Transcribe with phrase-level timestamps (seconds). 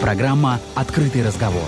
[0.00, 1.64] Программа «Открытый разговор».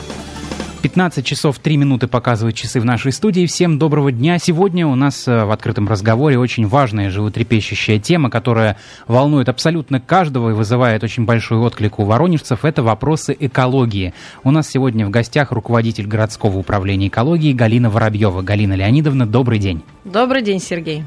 [0.83, 3.47] 15 часов 3 минуты показывают часы в нашей студии.
[3.47, 4.39] Всем доброго дня.
[4.39, 8.77] Сегодня у нас э, в открытом разговоре очень важная животрепещущая тема, которая
[9.09, 12.65] волнует абсолютно каждого и вызывает очень большой отклик у воронежцев.
[12.65, 14.15] Это вопросы экологии.
[14.45, 18.43] У нас сегодня в гостях руководитель городского управления экологии Галина Воробьева.
[18.43, 19.83] Галина Леонидовна, добрый день.
[20.05, 21.03] Добрый день, Сергей.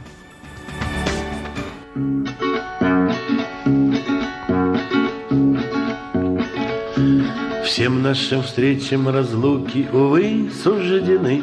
[7.72, 11.42] Всем нашим встречам разлуки, увы, суждены.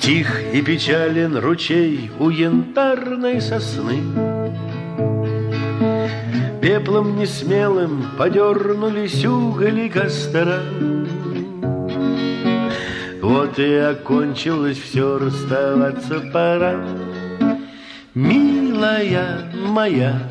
[0.00, 3.98] Тих и печален ручей у янтарной сосны.
[6.62, 10.60] Пеплом несмелым подернулись угли костра.
[13.20, 16.82] Вот и окончилось все, расставаться пора.
[18.14, 20.22] Милая моя,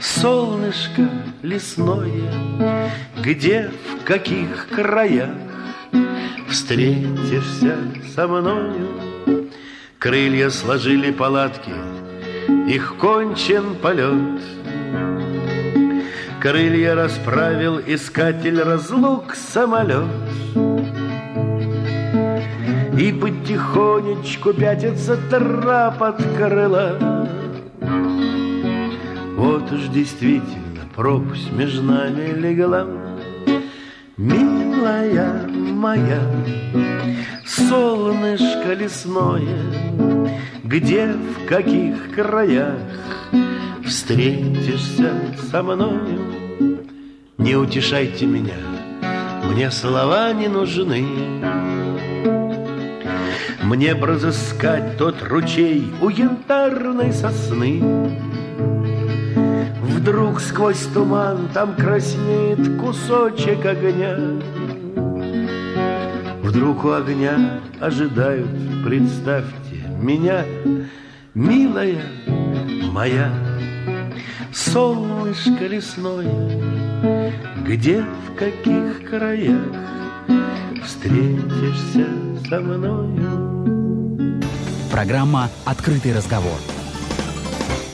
[0.00, 1.08] солнышко
[1.42, 2.32] лесное,
[3.22, 5.30] Где, в каких краях
[6.48, 7.76] Встретишься
[8.14, 8.88] со мною.
[9.98, 11.72] Крылья сложили палатки,
[12.68, 14.40] Их кончен полет.
[16.40, 20.04] Крылья расправил искатель разлук самолет.
[22.98, 27.26] И потихонечку пятится трап от крыла.
[29.44, 32.86] Вот уж действительно пропасть между нами легла.
[34.16, 36.22] Милая моя,
[37.44, 39.60] солнышко лесное,
[40.64, 42.78] Где, в каких краях
[43.84, 45.12] Встретишься
[45.50, 46.22] со мною?
[47.36, 48.56] Не утешайте меня,
[49.50, 51.06] мне слова не нужны.
[53.62, 57.82] Мне б разыскать тот ручей у янтарной сосны,
[60.04, 64.14] Вдруг сквозь туман там краснеет кусочек огня.
[66.42, 68.50] Вдруг у огня ожидают,
[68.84, 70.44] представьте, меня,
[71.32, 72.02] милая
[72.92, 73.32] моя,
[74.52, 76.60] солнышко лесное,
[77.66, 79.72] где, в каких краях
[80.84, 82.06] встретишься
[82.46, 84.42] со мною.
[84.92, 86.58] Программа «Открытый разговор».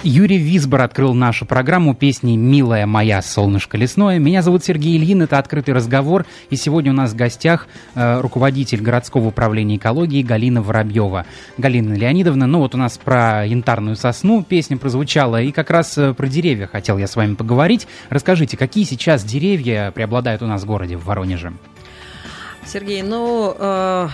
[0.03, 4.19] Юрий Висбор открыл нашу программу песней «Милая моя, солнышко лесное».
[4.19, 6.25] Меня зовут Сергей Ильин, это «Открытый разговор».
[6.49, 11.27] И сегодня у нас в гостях э, руководитель городского управления экологии Галина Воробьева.
[11.59, 16.15] Галина Леонидовна, ну вот у нас про янтарную сосну песня прозвучала, и как раз э,
[16.15, 17.87] про деревья хотел я с вами поговорить.
[18.09, 21.53] Расскажите, какие сейчас деревья преобладают у нас в городе, в Воронеже?
[22.66, 24.09] Сергей, ну э,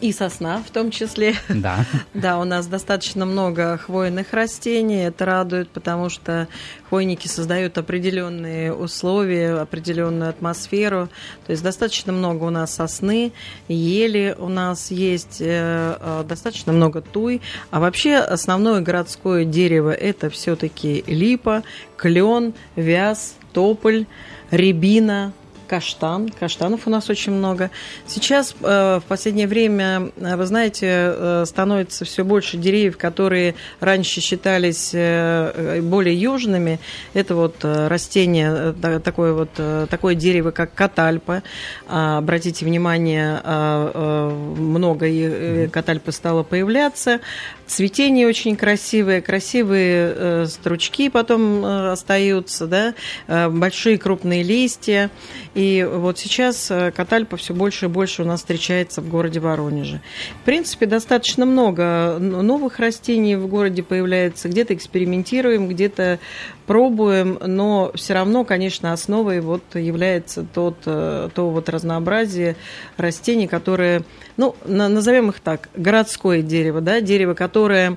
[0.00, 1.34] и сосна в том числе.
[1.48, 1.84] Да.
[2.14, 5.04] да, у нас достаточно много хвойных растений.
[5.04, 6.48] Это радует, потому что
[6.88, 11.08] хвойники создают определенные условия, определенную атмосферу.
[11.46, 13.32] То есть достаточно много у нас сосны,
[13.68, 17.42] ели у нас есть, э, э, достаточно много туй.
[17.70, 21.64] А вообще основное городское дерево это все-таки липа,
[21.96, 24.06] клен, вяз, тополь,
[24.50, 25.32] рябина,
[25.70, 26.28] каштан.
[26.30, 27.70] Каштанов у нас очень много.
[28.04, 34.20] Сейчас э, в последнее время, э, вы знаете, э, становится все больше деревьев, которые раньше
[34.20, 36.80] считались более южными.
[37.14, 39.50] Это вот растение, такое вот
[39.88, 41.42] такое дерево, как катальпа.
[41.88, 43.40] А, обратите внимание,
[44.58, 45.06] много
[45.68, 47.20] катальпы стало появляться.
[47.70, 52.94] Цветение очень красивое, красивые стручки потом остаются, да,
[53.48, 55.08] большие крупные листья.
[55.54, 60.00] И вот сейчас э, катальпа все больше и больше у нас встречается в городе Воронеже.
[60.42, 64.48] В принципе, достаточно много новых растений в городе появляется.
[64.48, 66.18] Где-то экспериментируем, где-то
[66.70, 72.54] пробуем, но все равно, конечно, основой вот является тот, э, то вот разнообразие
[72.96, 74.04] растений, которые,
[74.36, 77.96] ну, назовем их так, городское дерево, да, дерево, которое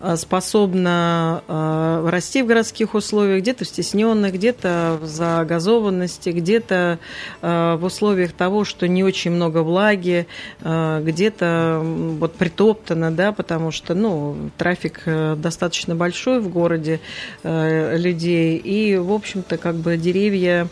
[0.00, 6.98] э, способно э, расти в городских условиях, где-то в стесненных, где-то в загазованности, где-то
[7.42, 10.26] в условиях того, что не очень много влаги,
[10.60, 17.00] где-то вот притоптано, да, потому что, ну, трафик достаточно большой в городе,
[17.42, 18.56] люди людей.
[18.56, 20.68] И, в общем-то, как бы деревья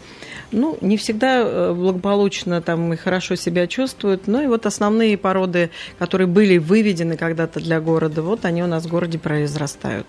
[0.53, 4.27] ну, не всегда э, благополучно там и хорошо себя чувствуют.
[4.27, 8.85] Ну и вот основные породы, которые были выведены когда-то для города, вот они у нас
[8.85, 10.07] в городе произрастают.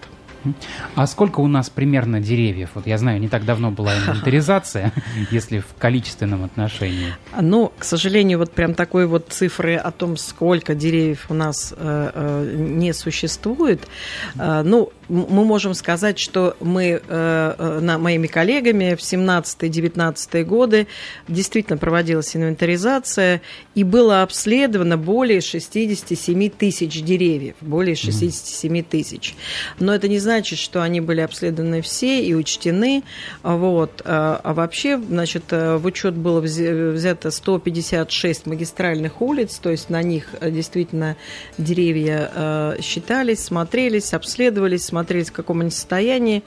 [0.96, 2.70] А сколько у нас примерно деревьев?
[2.76, 4.92] Вот я знаю, не так давно была инвентаризация,
[5.32, 7.14] если в количественном отношении.
[7.40, 12.12] Ну, к сожалению, вот прям такой вот цифры о том, сколько деревьев у нас э,
[12.14, 13.88] э, не существует.
[14.36, 20.88] Э, ну, мы можем сказать, что мы на, моими коллегами в 17-19 годы
[21.28, 23.42] действительно проводилась инвентаризация
[23.76, 29.36] и было обследовано более 67 тысяч деревьев, более 67 тысяч.
[29.80, 33.04] Но это не значит, что они были обследованы все и учтены.
[33.44, 34.02] Вот.
[34.06, 40.02] А, а вообще, значит, э, в учет было взято 156 магистральных улиц, то есть на
[40.02, 41.16] них э, действительно
[41.58, 46.44] деревья считались, смотрелись, обследовались, смотрелись, в каком они состоянии.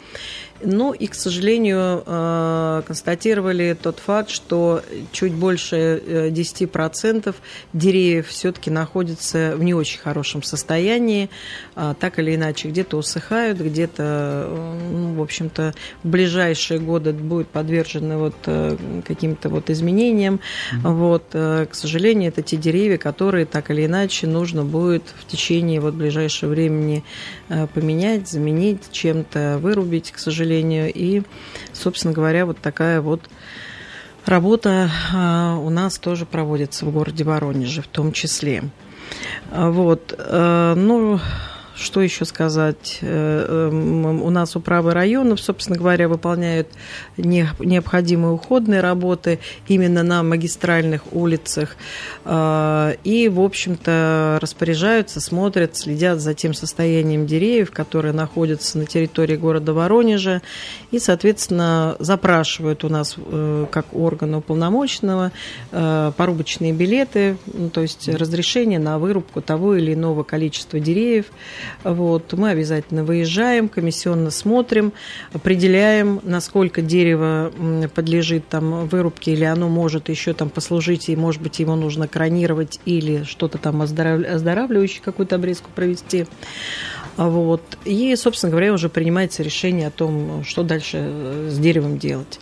[0.62, 4.82] Ну и, к сожалению, э, констатировали тот факт, что
[5.12, 7.32] чуть больше 10% э,
[7.72, 11.28] деревьев все-таки находятся в не очень хорошем состоянии,
[11.74, 17.48] а, так или иначе, где-то усыхают, где-то, э, ну, в общем-то, в ближайшие годы будут
[17.48, 18.34] подвержены вот
[19.06, 20.40] каким-то вот изменениям.
[20.72, 20.92] Mm-hmm.
[20.94, 25.94] Вот, к сожалению, это те деревья, которые так или иначе нужно будет в течение вот
[25.94, 27.04] ближайшего времени
[27.74, 30.92] поменять, заменить, чем-то вырубить, к сожалению.
[30.92, 31.22] И,
[31.72, 33.22] собственно говоря, вот такая вот
[34.24, 38.64] работа а, у нас тоже проводится в городе Воронеже в том числе.
[39.50, 40.18] А, вот.
[40.18, 41.20] Ну,
[41.76, 42.98] что еще сказать?
[43.02, 46.68] Э, эм, у нас управы районов, собственно говоря, выполняют
[47.18, 51.76] необходимые уходные работы именно на магистральных улицах.
[52.24, 59.36] Э, и, в общем-то, распоряжаются, смотрят, следят за тем состоянием деревьев, которые находятся на территории
[59.36, 60.40] города Воронежа.
[60.90, 65.32] И, соответственно, запрашивают у нас, э, как органа уполномоченного,
[65.70, 71.26] порубочные билеты, ну, то есть разрешение на вырубку того или иного количества деревьев
[71.84, 74.92] вот, мы обязательно выезжаем, комиссионно смотрим,
[75.32, 77.52] определяем, насколько дерево
[77.94, 82.80] подлежит там вырубке, или оно может еще там послужить, и, может быть, его нужно кронировать
[82.84, 86.26] или что-то там оздоравливающее, какую-то обрезку провести.
[87.16, 87.62] Вот.
[87.84, 92.38] И, собственно говоря, уже принимается решение о том, что дальше э, с деревом делать.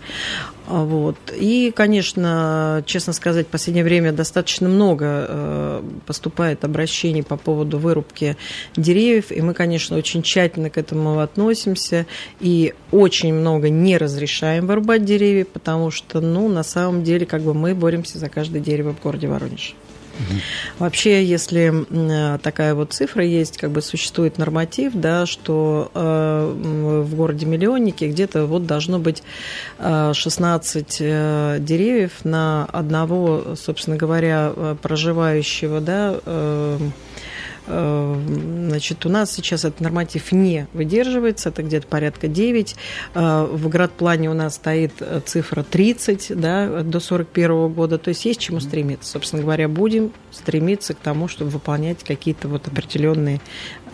[0.67, 1.17] Вот.
[1.35, 8.37] И, конечно, честно сказать, в последнее время достаточно много э, поступает обращений по поводу вырубки
[8.77, 12.07] деревьев, и мы, конечно, очень тщательно к этому относимся,
[12.41, 17.55] и очень много не разрешаем вырубать деревья, потому что, ну, на самом деле, как бы
[17.55, 19.77] мы боремся за каждое дерево в городе Воронеж.
[20.79, 21.85] Вообще, если
[22.39, 28.47] такая вот цифра есть, как бы существует норматив, да, что э, в городе миллионнике где-то
[28.47, 29.23] вот должно быть
[29.79, 36.79] 16 э, э, деревьев на одного, собственно говоря, э, проживающего, да, э, Э,
[37.67, 42.77] значит, у нас сейчас этот норматив не выдерживается, это где-то порядка 9.
[43.15, 48.25] Э, в градплане у нас стоит э, цифра 30 да, до 41 года, то есть
[48.25, 49.11] есть чему стремиться.
[49.11, 53.41] Собственно говоря, будем стремиться к тому, чтобы выполнять какие-то вот определенные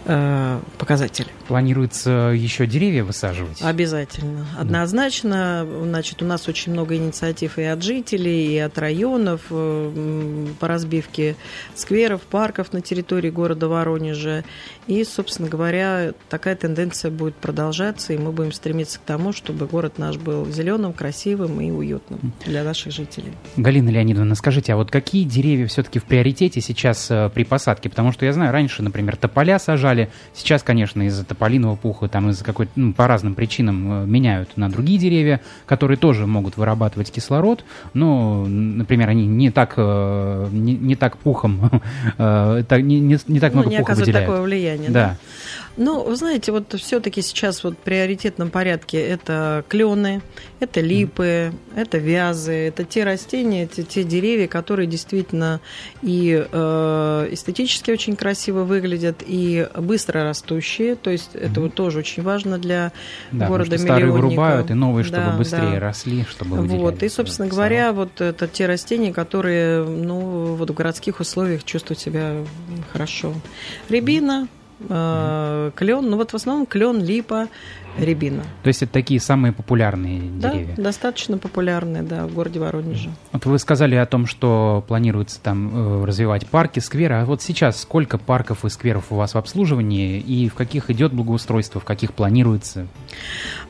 [0.06, 1.28] Э, показатели.
[1.46, 3.60] Планируется еще деревья высаживать?
[3.60, 4.46] Обязательно.
[4.58, 5.66] Однозначно.
[5.82, 11.36] Значит, у нас очень много инициатив и от жителей, и от районов э, по разбивке
[11.74, 14.44] скверов, парков на территории города Воронежа.
[14.86, 19.98] И, собственно говоря, такая тенденция будет продолжаться, и мы будем стремиться к тому, чтобы город
[19.98, 23.32] наш был зеленым, красивым и уютным для наших жителей.
[23.56, 27.90] Галина Леонидовна, скажите, а вот какие деревья все-таки в приоритете сейчас э, при посадке?
[27.90, 30.08] Потому что я знаю, раньше, например, тополя сажали, сажали.
[30.34, 34.70] Сейчас, конечно, из-за тополиного пуха, там из-за какой-то, ну, по разным причинам э, меняют на
[34.70, 37.64] другие деревья, которые тоже могут вырабатывать кислород,
[37.94, 41.82] но, например, они не так, э, не, не так пухом,
[42.18, 44.26] э, не, не, не так ну, много не пуха выделяют.
[44.26, 45.00] такое влияние, да?
[45.00, 45.16] да?
[45.80, 50.20] Ну, вы знаете, вот все-таки сейчас вот в приоритетном порядке это клены,
[50.60, 55.62] это липы, это вязы, это те растения, это те деревья, которые действительно
[56.02, 60.96] и э, эстетически очень красиво выглядят, и быстро растущие.
[60.96, 62.92] То есть это вот тоже очень важно для
[63.32, 65.80] да, города старые вырубают, и новые, чтобы да, быстрее да.
[65.80, 66.58] росли, чтобы.
[66.58, 72.00] Вот, и, собственно говоря, вот это те растения, которые ну, вот в городских условиях чувствуют
[72.00, 72.34] себя
[72.92, 73.32] хорошо.
[73.88, 74.46] Рябина,
[74.88, 77.48] Э, клен, ну вот в основном клен, липа,
[77.98, 78.42] рябина.
[78.62, 80.74] То есть это такие самые популярные деревья?
[80.76, 83.10] да, достаточно популярные, да, в городе Воронеже.
[83.32, 87.16] Вот вы сказали о том, что планируется там э, развивать парки, скверы.
[87.16, 91.12] А вот сейчас сколько парков и скверов у вас в обслуживании и в каких идет
[91.12, 92.86] благоустройство, в каких планируется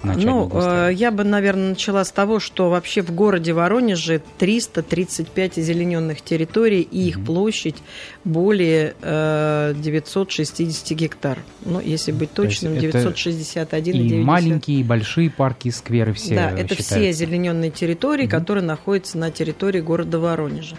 [0.03, 5.57] начать Ну, э, я бы, наверное, начала с того, что вообще в городе Воронеже 335
[5.57, 7.25] зелененных территорий и их mm-hmm.
[7.25, 7.77] площадь
[8.25, 11.39] более э, 960 гектар.
[11.65, 14.20] Ну, если быть точным, 961,9.
[14.25, 16.95] Маленькие и большие парки и скверы все Да, это считаются.
[16.95, 18.31] все озелененные территории, угу.
[18.31, 20.77] которые находятся на территории города Воронежа.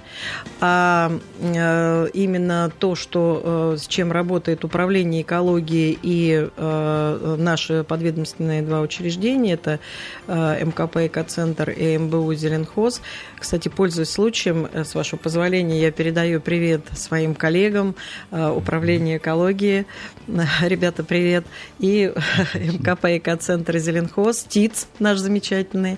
[0.60, 8.62] А э, именно то, что, э, с чем работает управление экологии и э, наши подведомственные
[8.62, 9.79] два учреждения, это
[10.27, 13.01] МКП «Экоцентр» и МБУ «Зеленхоз»,
[13.41, 17.95] кстати, пользуясь случаем, э, с вашего позволения, я передаю привет своим коллегам
[18.29, 19.88] э, управления экологии.
[20.62, 21.43] Ребята, привет.
[21.79, 22.13] И
[22.53, 25.98] МКП «Экоцентр» «Зеленхоз», ТИЦ наш замечательный,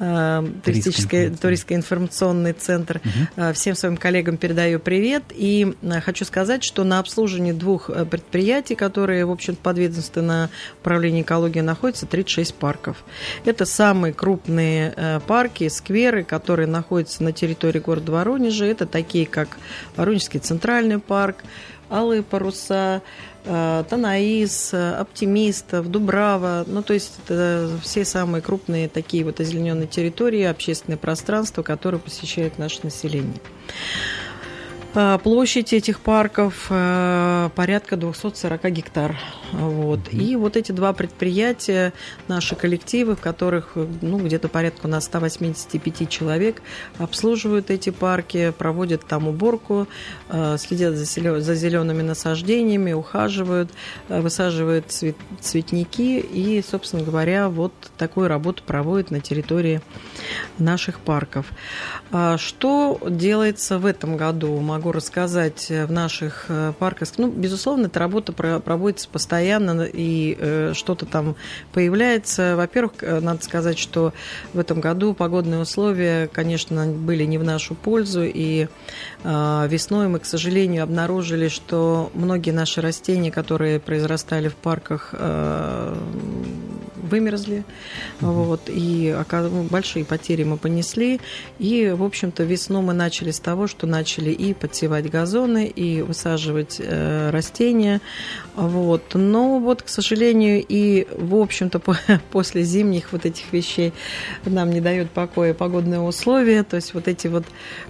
[0.00, 3.00] э, туристический, туристско-информационный центр.
[3.36, 5.22] Э, Всем своим коллегам передаю привет.
[5.30, 11.22] И э, хочу сказать, что на обслуживании двух э, предприятий, которые, в общем подведомственно управлению
[11.22, 12.96] экологии находятся, 36 парков.
[13.44, 16.79] Это самые крупные э, парки, скверы, которые находятся
[17.20, 18.64] на территории города Воронежа.
[18.64, 19.58] Это такие, как
[19.96, 21.44] Воронежский центральный парк,
[21.90, 23.02] Алые паруса,
[23.44, 26.64] э, Танаис, э, Оптимистов, Дубрава.
[26.66, 32.58] Ну, то есть это все самые крупные такие вот озелененные территории, общественные пространства, которые посещает
[32.58, 33.40] наше население.
[34.94, 39.16] А, Площадь этих парков э, порядка 240 гектар.
[39.52, 40.00] Вот.
[40.12, 41.92] И вот эти два предприятия,
[42.28, 46.62] наши коллективы, в которых ну, где-то порядка у нас 185 человек,
[46.98, 49.88] обслуживают эти парки, проводят там уборку,
[50.28, 53.70] э, следят за зелеными насаждениями, ухаживают,
[54.08, 59.80] э, высаживают цвет- цветники и, собственно говоря, вот такую работу проводят на территории
[60.58, 61.46] наших парков.
[62.12, 66.46] А Что делается в этом году, могу рассказать э, в наших
[66.78, 67.08] парках.
[67.16, 69.39] Ну, безусловно, эта работа про- проводится постоянно,
[69.84, 71.36] и э, что-то там
[71.72, 72.56] появляется.
[72.56, 74.12] Во-первых, э, надо сказать, что
[74.52, 78.68] в этом году погодные условия, конечно, были не в нашу пользу, и
[79.24, 85.94] весной мы, к сожалению, обнаружили, что многие наши растения, которые произрастали в парках, э,
[87.10, 87.64] вымерзли,
[88.20, 91.20] вот, и ну, большие потери мы понесли,
[91.58, 96.76] и, в общем-то, весну мы начали с того, что начали и подсевать газоны, и высаживать
[96.78, 98.00] э, растения,
[98.54, 101.98] вот, но вот, к сожалению, и, в общем-то, по-
[102.30, 103.92] после зимних вот этих вещей
[104.44, 107.44] нам не дают покоя погодные условия, то есть вот эти вот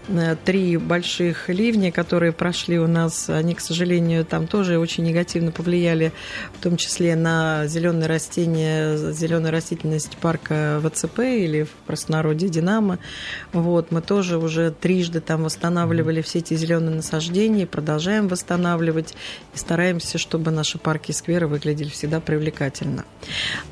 [0.09, 0.77] э, три
[1.21, 6.13] больших ливня, которые прошли у нас, они, к сожалению, там тоже очень негативно повлияли,
[6.55, 12.99] в том числе на зеленые растения, зеленую растительность парка ВЦП или в простонародье Динамо.
[13.53, 19.15] Вот, мы тоже уже трижды там восстанавливали все эти зеленые насаждения, продолжаем восстанавливать
[19.55, 23.05] и стараемся, чтобы наши парки и скверы выглядели всегда привлекательно.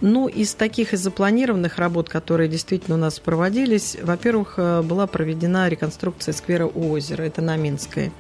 [0.03, 5.69] Ну, из таких из запланированных работ, которые действительно у нас проводились, во-первых, э, была проведена
[5.69, 8.13] реконструкция сквера у озера, это на Минской.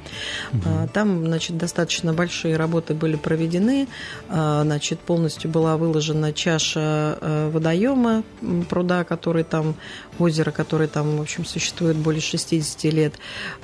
[0.64, 3.88] А, Там, значит, достаточно большие работы были проведены,
[4.28, 8.22] А, значит, полностью была выложена чаша э, водоема
[8.68, 9.74] пруда, который там,
[10.18, 13.14] озеро, которое там, в общем, существует более 60 лет.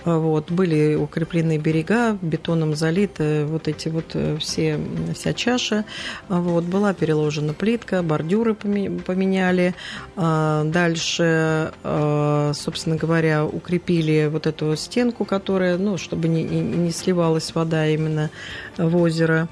[0.05, 4.79] А, Вот, были укреплены берега, бетоном залиты вот эти вот э, все,
[5.15, 5.85] вся чаша.
[6.29, 9.75] Вот, была переложена плитка, бордюры поме- поменяли.
[10.17, 17.55] Дальше, а, собственно говоря, укрепили вот эту стенку, которая, ну, чтобы не, не- не сливалась
[17.55, 18.31] вода именно
[18.77, 19.49] в озеро.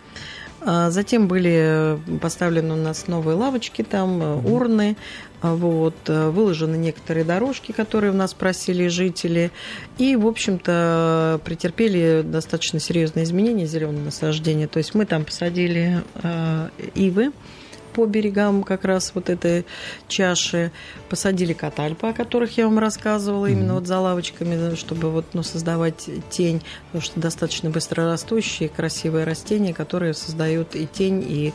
[0.65, 4.97] А Затем были поставлены у нас новые лавочки там, э, урны.
[5.41, 9.51] А Вот, э, выложены некоторые дорожки, которые у нас просили жители.
[9.99, 14.69] И, в общем-то, претерпели достаточно серьезные изменения зеленые насаждения.
[14.69, 17.33] То есть мы там посадили э, ивы
[17.93, 19.65] по берегам как раз вот этой
[20.09, 20.73] чаши.
[21.09, 26.09] Посадили катальпы, о которых я вам рассказывала, именно вот за лавочками, чтобы вот, ну, создавать
[26.31, 31.53] тень, потому что достаточно быстрорастущие, красивые растения, которые создают и тень, и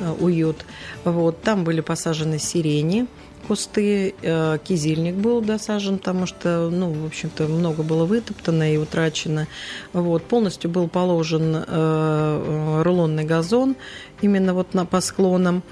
[0.00, 0.64] э, уют.
[1.04, 3.06] Вот, там были посажены сирени,
[3.50, 9.48] кусты, э, кизильник был досажен, потому что, ну, в общем-то, много было вытоптано и утрачено.
[9.92, 13.74] Вот, полностью был положен э, э, рулонный газон
[14.22, 15.64] именно вот на, по склонам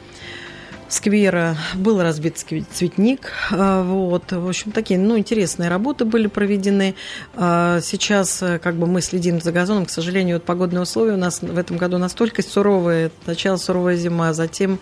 [0.89, 3.31] сквера был разбит цветник.
[3.51, 4.33] Вот.
[4.33, 6.95] В общем, такие ну, интересные работы были проведены.
[7.35, 9.85] Сейчас как бы мы следим за газоном.
[9.85, 13.11] К сожалению, вот погодные условия у нас в этом году настолько суровые.
[13.25, 14.81] Сначала суровая зима, затем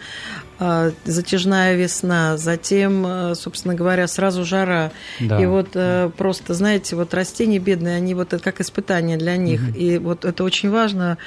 [0.59, 4.91] затяжная весна, затем, э, собственно говоря, сразу жара.
[5.21, 5.41] Да.
[5.41, 9.61] И вот э, просто, знаете, вот растения бедные, они вот это как испытание для них.
[9.61, 9.79] Угу.
[9.79, 11.19] И вот это очень важно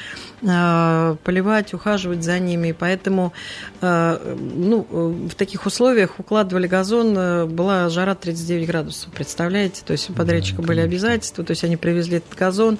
[0.48, 2.72] а, поливать, ухаживать за ними.
[2.72, 3.34] Поэтому
[3.82, 7.14] а, ну, в таких условиях укладывали газон,
[7.50, 9.84] была жара 39 градусов, представляете?
[9.86, 12.80] То есть у подрядчика да, были обязательства, то есть они привезли этот газон.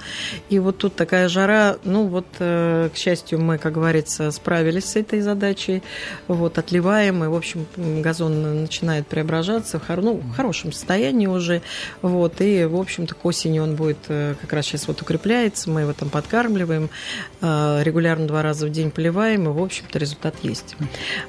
[0.50, 5.22] И вот тут такая жара, ну вот, к счастью, мы, как говорится, справились с этой
[5.22, 5.84] задачей
[6.40, 11.62] вот, отливаем, и, в общем, газон начинает преображаться в, хор, ну, в хорошем состоянии уже,
[12.02, 15.82] вот, и, в общем-то, к осени он будет э, как раз сейчас вот укрепляется, мы
[15.82, 16.90] его там подкармливаем,
[17.42, 20.76] э, регулярно два раза в день поливаем, и, в общем-то, результат есть.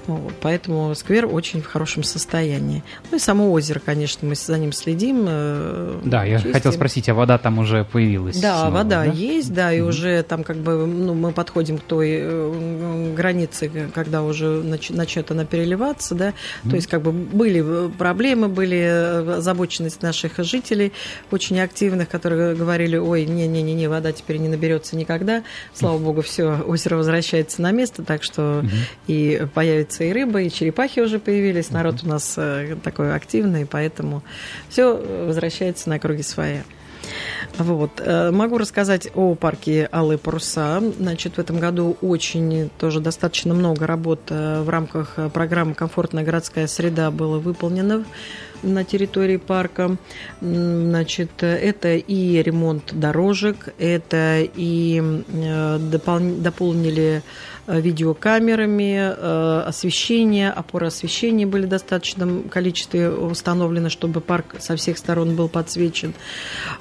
[0.07, 2.83] Вот, поэтому сквер очень в хорошем состоянии.
[3.11, 5.26] Ну и само озеро, конечно, мы за ним следим.
[5.29, 6.52] Э, да, я чистим.
[6.52, 8.40] хотел спросить, а вода там уже появилась?
[8.40, 9.12] Да, снова, вода да?
[9.12, 14.23] есть, да, и mm уже там как бы, ну, мы подходим к той границе, когда
[14.23, 18.78] уже начинается начнет она переливаться, да, mm то есть как бы были э, проблемы, были
[18.78, 20.92] э, озабоченность наших жителей
[21.30, 25.42] очень активных, которые говорили, ой, не-не-не, вода теперь не наберется никогда,
[25.75, 28.71] слава богу, все, озеро возвращается на место, так что mm
[29.07, 34.23] и появится и рыба, и черепахи уже появились, народ у нас э, такой активный, поэтому
[34.69, 34.95] все
[35.26, 36.59] возвращается на круги свои.
[37.59, 38.00] Вот.
[38.00, 40.83] Э, могу рассказать о парке Алые паруса.
[40.99, 46.25] Значит, в этом году очень тоже достаточно много работ э, в рамках э, программы «Комфортная
[46.25, 48.05] городская среда» было выполнено
[48.62, 49.97] на территории парка.
[50.40, 55.02] Значит, это и ремонт дорожек, это и
[55.90, 56.21] допол...
[56.21, 57.23] дополнили
[57.67, 65.37] видеокамерами, э, освещение, опоры освещения были в достаточном количестве установлены, чтобы парк со всех сторон
[65.37, 66.14] был подсвечен.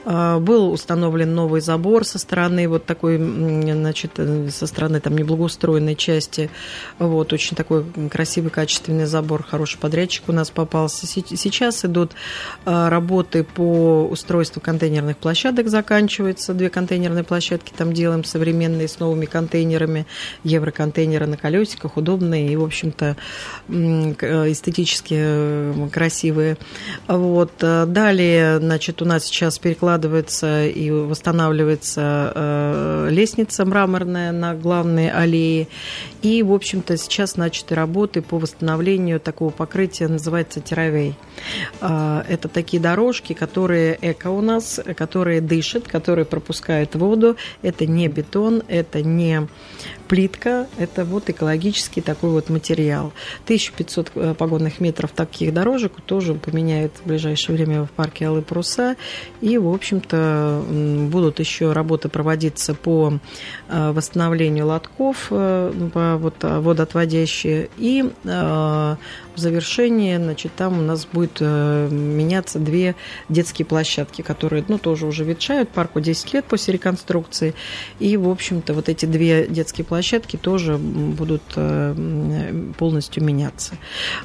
[0.05, 4.19] Э, был установлен новый забор со стороны вот такой, значит,
[4.51, 6.49] со стороны там неблагоустроенной части.
[6.97, 11.05] Вот, очень такой красивый, качественный забор, хороший подрядчик у нас попался.
[11.05, 12.13] Сейчас идут
[12.65, 16.53] работы по устройству контейнерных площадок, заканчиваются.
[16.53, 20.05] Две контейнерные площадки там делаем современные с новыми контейнерами
[20.43, 23.17] евро контейнеры на колесиках, удобные и, в общем-то,
[23.67, 26.55] эстетически э, красивые.
[27.05, 27.51] Вот.
[27.59, 35.67] Э, далее, значит, у нас сейчас перекладывается и восстанавливается э, лестница мраморная на главной аллее.
[36.21, 41.15] И, в общем-то, сейчас начаты работы по восстановлению такого покрытия, называется теровей.
[41.81, 47.35] Это такие дорожки, которые эко у нас, которые дышат, которые пропускают воду.
[47.61, 49.47] Это не бетон, это не
[50.09, 53.13] плитка– это вот экологический такой вот материал.
[53.43, 58.95] 1500 э, погонных метров таких дорожек тоже поменяют в ближайшее время в парке Алые Паруса.
[59.39, 60.63] И, в общем-то,
[61.11, 63.19] будут еще работы проводиться по
[63.69, 67.69] э, восстановлению лотков, э, вот, водоотводящие.
[67.77, 68.97] И в
[69.35, 72.95] завершении, значит, там у нас будет меняться две
[73.29, 77.53] детские площадки, которые, ну, тоже уже ветшают, парку 10 лет после реконструкции,
[77.99, 79.98] и, в общем-то, вот эти две детские площадки
[80.37, 83.75] тоже будут э, полностью меняться.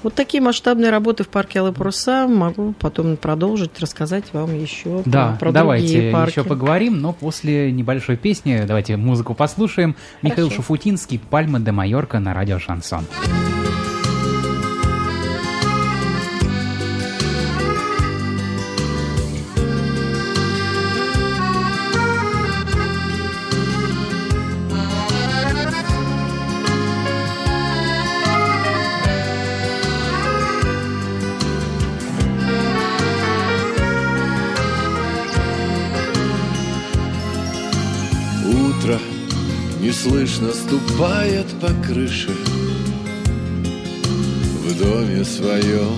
[0.03, 5.37] Вот такие масштабные работы в парке Алые Паруса могу потом продолжить, рассказать вам еще да,
[5.41, 6.39] про давайте другие парки.
[6.39, 9.95] еще поговорим, но после небольшой песни давайте музыку послушаем.
[9.95, 10.19] Хорошо.
[10.23, 13.05] Михаил Шафутинский «Пальма де Майорка» на радио «Шансон».
[40.05, 42.31] Слышно ступает по крыше.
[44.65, 45.97] В доме своем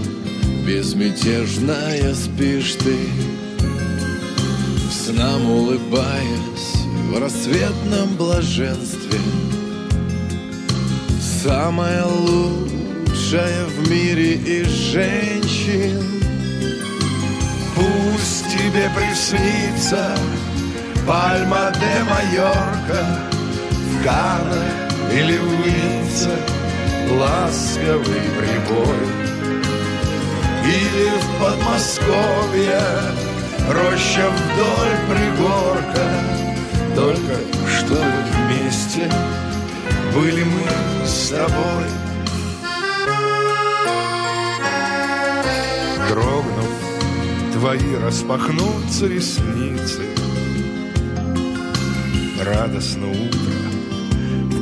[0.65, 2.97] безмятежная спишь ты.
[4.93, 6.75] Снам улыбаясь
[7.11, 9.19] в рассветном блаженстве.
[11.43, 16.01] Самая лучшая в мире из женщин.
[17.75, 20.17] Пусть тебе приснится
[21.07, 23.36] Пальма де Майорка
[24.07, 26.31] Гана или в Ницце
[27.11, 29.03] ласковый прибой.
[30.65, 32.81] Или в Подмосковье
[33.69, 36.07] роща вдоль пригорка.
[36.95, 37.35] Только
[37.69, 37.97] что
[38.31, 39.11] вместе
[40.15, 41.89] были мы с тобой
[46.09, 46.71] Дрогнув,
[47.55, 50.03] твои распахнутся ресницы.
[52.45, 53.76] Радостно утро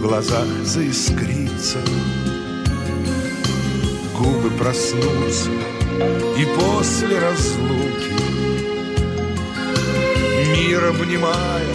[0.04, 1.78] глазах заискрится.
[4.18, 5.50] Губы проснутся
[6.36, 8.12] И после разлуки.
[10.52, 11.74] Мир обнимая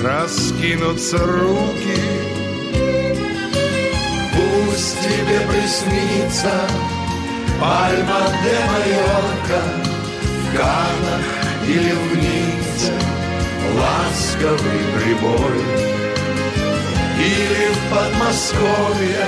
[0.00, 2.00] Раскинутся руки.
[4.32, 6.52] Пусть тебе приснится
[7.60, 9.62] Пальма де Майорка
[10.22, 11.26] В Канах
[11.66, 12.92] или в Ницце
[13.76, 15.99] Ласковый прибой
[17.20, 19.26] Или в Подмосковье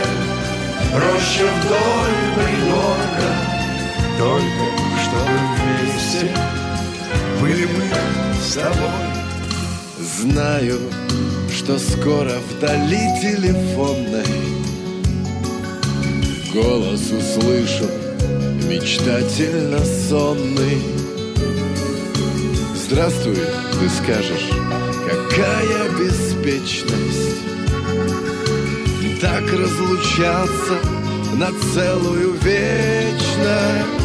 [0.94, 3.30] Роща вдоль пригорка.
[4.18, 4.64] Только
[5.02, 6.34] чтобы вместе
[7.40, 7.84] Были мы
[8.42, 9.12] с тобой.
[10.00, 10.78] Знаю,
[11.54, 14.24] что скоро вдали телефонной
[16.54, 17.84] Голос услышу
[18.72, 19.78] мечтательно
[20.08, 20.82] сонный.
[22.74, 24.50] Здравствуй, ты скажешь,
[25.06, 27.01] какая беспечность
[29.22, 30.80] Так разлучаться
[31.34, 34.02] на целую вечность.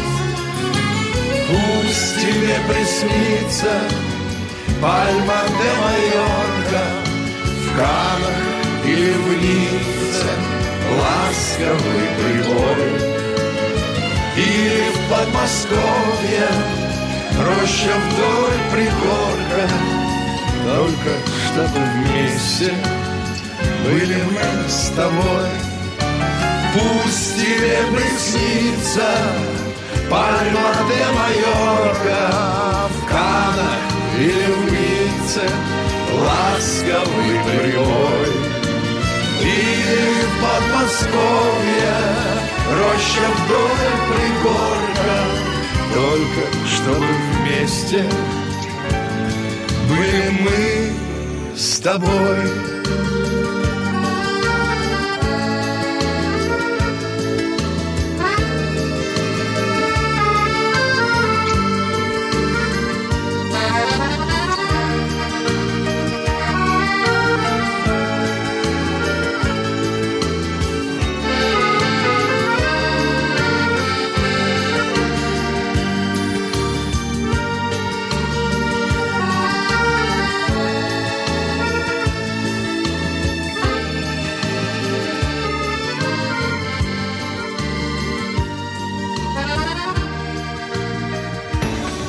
[1.48, 3.80] Пусть тебе приснится
[4.80, 6.84] Пальма де Майорка
[7.34, 8.38] В Канах
[8.84, 10.30] или в Ницце
[11.00, 12.90] Ласковый прибой
[14.36, 16.48] Или в Подмосковье
[17.40, 19.66] Роща вдоль пригорка
[20.64, 21.12] Только
[21.48, 22.72] чтобы вместе
[23.84, 25.48] Были мы с тобой.
[26.74, 29.08] Пусть тебе приснится
[30.10, 32.32] Пальма де Майорка
[32.90, 33.88] В Канах
[34.18, 35.48] или в Ницце
[36.12, 38.32] Ласковый прибой.
[39.40, 41.96] Или в Подмосковье
[42.74, 45.18] Роща вдоль пригорка.
[45.94, 48.04] Только чтобы вместе
[49.88, 52.78] Были мы с тобой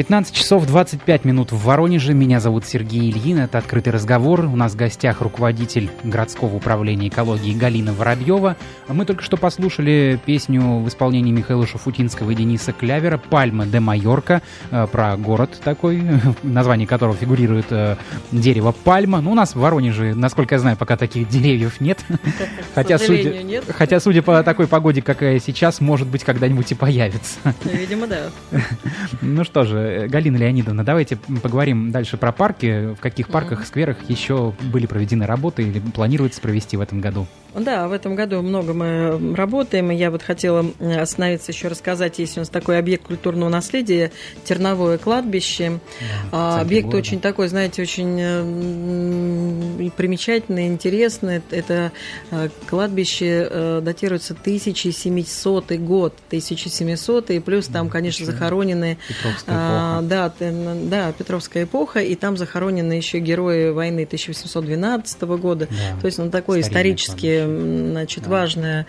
[0.00, 2.14] 15 часов 25 минут в Воронеже.
[2.14, 3.38] Меня зовут Сергей Ильин.
[3.40, 4.46] Это «Открытый разговор».
[4.46, 8.56] У нас в гостях руководитель городского управления экологии Галина Воробьева.
[8.88, 14.40] Мы только что послушали песню в исполнении Михаила Шафутинского и Дениса Клявера «Пальма де Майорка»
[14.70, 16.02] э, про город такой,
[16.42, 17.96] название которого фигурирует э,
[18.32, 19.20] дерево пальма.
[19.20, 21.98] Ну, у нас в Воронеже, насколько я знаю, пока таких деревьев нет.
[22.74, 23.64] Хотя, судя, нет.
[23.68, 27.38] хотя, судя по такой погоде, какая сейчас, может быть, когда-нибудь и появится.
[27.64, 28.30] Видимо, да.
[29.20, 32.94] Ну что же, Галина Леонидовна, давайте поговорим дальше про парки.
[32.94, 37.26] В каких парках, скверах еще были проведены работы или планируется провести в этом году?
[37.54, 42.36] Да, в этом году много мы работаем, и я вот хотела остановиться еще рассказать, есть
[42.36, 44.12] у нас такой объект культурного наследия,
[44.44, 45.80] Терновое кладбище.
[46.00, 46.98] Да, А, объект города.
[46.98, 51.42] очень такой, знаете, очень э, примечательный, интересный.
[51.50, 51.92] Это
[52.30, 60.08] э, кладбище э, датируется 1700 год, 1700, и плюс там, конечно, захоронены Петровская а, эпоха.
[60.08, 60.32] да,
[61.06, 65.66] да, Петровская эпоха, и там захоронены еще герои войны 1812 года.
[65.70, 67.39] Да, То есть, ну, такое старинное исторически, кладбище.
[67.39, 68.86] м, значит, важное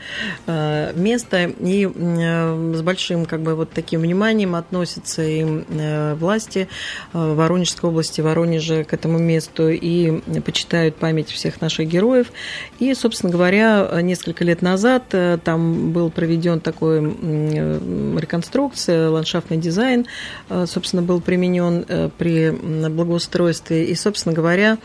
[0.47, 6.67] э, место, и э, с большим, как бы, вот таким вниманием относятся и э, власти
[7.13, 12.27] Воронежской области, Воронежа к этому месту, и почитают память всех наших героев.
[12.79, 17.01] И, собственно говоря, несколько лет назад там был проведен такой
[18.19, 20.05] реконструкция, ландшафтный дизайн,
[20.65, 23.85] собственно, был применен при благоустройстве.
[23.85, 24.77] И, собственно говоря,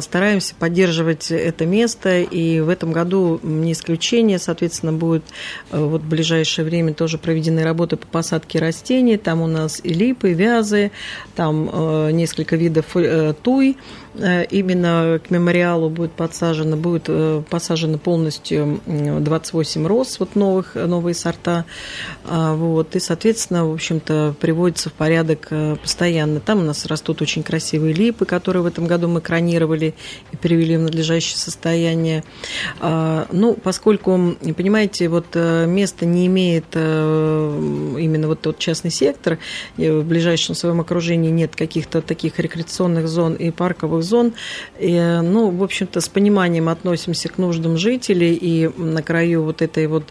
[0.00, 2.20] стараемся поддерживать это место.
[2.20, 5.24] И в этом году не исключение, соответственно, будет
[5.70, 9.18] э, вот в ближайшее время тоже проведены работы по посадке растений.
[9.18, 10.90] Там у нас и липы, и вязы,
[11.36, 13.76] там э, несколько видов э, туй.
[14.16, 20.74] Э, Именно к мемориалу будет подсажено, будет э, посажено полностью м, 28 роз, вот новых,
[20.76, 21.64] новые сорта.
[22.24, 26.40] А, Вот, и, соответственно, в общем-то, приводится в порядок э, постоянно.
[26.40, 29.94] Там у нас растут очень красивые липы, которые в этом году мы кронировали
[30.32, 32.22] и привели в надлежащее состояние.
[32.80, 39.38] А, ну, поскольку, понимаете, вот место не имеет именно вот тот частный сектор,
[39.76, 44.34] в ближайшем своем окружении нет каких-то таких рекреационных зон и парковых зон,
[44.78, 49.86] и, ну, в общем-то, с пониманием относимся к нуждам жителей, и на краю вот этой
[49.86, 50.04] вот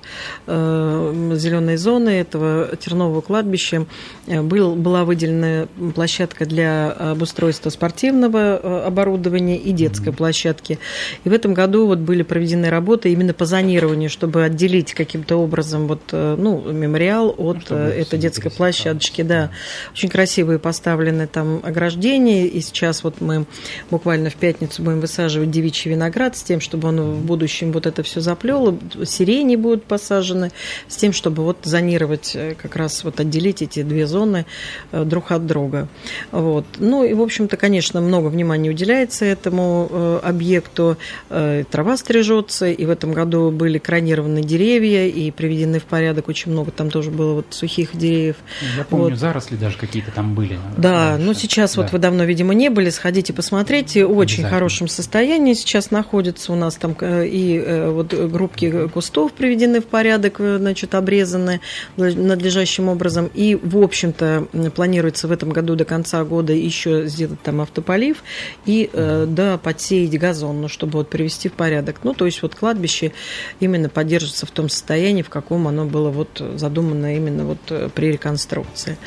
[0.47, 3.86] э, зеленой зоны, этого тернового кладбища,
[4.27, 10.15] был, была выделена площадка для обустройства спортивного оборудования и детской mm-hmm.
[10.15, 10.79] площадки.
[11.23, 15.88] И в этом году вот были проведены работы именно по зонированию, чтобы отделить каким-то образом
[15.88, 19.21] вот, э, ну, мемориал от ну, этой детской площадочки.
[19.21, 19.51] Да.
[19.93, 23.45] Очень красивые поставлены там ограждения, и сейчас вот мы
[23.91, 28.04] буквально в пятницу будем высаживать девичий виноград с тем, чтобы он в будущем вот это
[28.04, 30.52] все заплело, сирени будут посажены,
[30.88, 34.46] с тем, чтобы вот зонировать, э, как раз вот отделить эти две зоны
[34.91, 35.88] э, друг от друга.
[36.32, 36.65] Вот.
[36.80, 40.98] Ну и, в общем-то, конечно, много внимания уделяется этому объекту.
[41.30, 46.72] Трава стрижется, и в этом году были кронированы деревья и приведены в порядок очень много,
[46.72, 48.38] там тоже было вот сухих деревьев.
[48.78, 49.19] Я помню, вот.
[49.19, 50.58] заросли даже какие-то там были.
[50.78, 51.26] Да, раньше.
[51.26, 51.82] но сейчас да.
[51.82, 56.55] вот вы давно, видимо, не были, сходите, посмотрите, в очень хорошем состоянии сейчас находится у
[56.55, 61.62] нас там э, и э, вот группки кустов приведены в порядок, э, значит, обрезаны
[61.97, 67.62] надлежащим образом, и, в общем-то, планируется в этом году до конца года еще сделать там
[67.62, 68.23] автополив
[68.65, 71.99] и, да, подсеять газон, ну, чтобы вот привести в порядок.
[72.03, 73.13] Ну, то есть вот кладбище
[73.59, 78.97] именно поддерживается в том состоянии, в каком оно было вот задумано именно вот при реконструкции.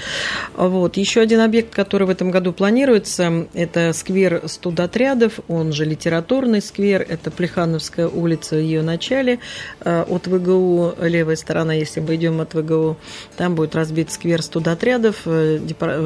[0.55, 0.97] Вот.
[0.97, 7.05] Еще один объект, который в этом году планируется, это сквер студотрядов, он же литературный сквер,
[7.09, 9.39] это Плехановская улица в ее начале,
[9.81, 12.97] э, от ВГУ, левая сторона, если мы идем от ВГУ,
[13.37, 15.59] там будет разбит сквер студотрядов, э,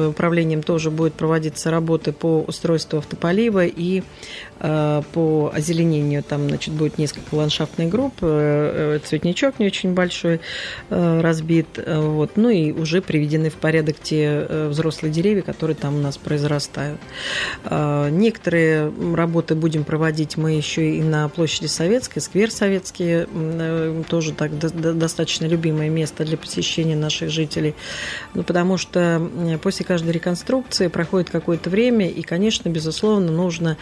[0.09, 4.03] управлением тоже будет проводиться работы по устройству автополива и
[4.61, 10.39] по озеленению, там, значит, будет несколько ландшафтных групп, э, э, цветничок не очень большой
[10.89, 15.99] э, разбит, вот, ну и уже приведены в порядок те взрослые деревья, которые там у
[15.99, 16.99] нас произрастают.
[17.65, 23.25] Некоторые работы будем проводить мы еще и на площади Советской, сквер Советский,
[24.03, 27.73] тоже так достаточно любимое место для посещения наших жителей,
[28.33, 29.27] ну, потому что
[29.63, 33.77] после каждой реконструкции проходит какое-то время, и, конечно, безусловно, нужно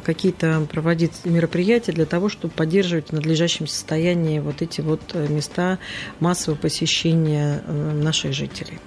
[0.00, 5.78] какие-то проводить мероприятия для того, чтобы поддерживать в надлежащем состоянии вот эти вот э, места
[6.20, 8.78] массового посещения э, наших жителей.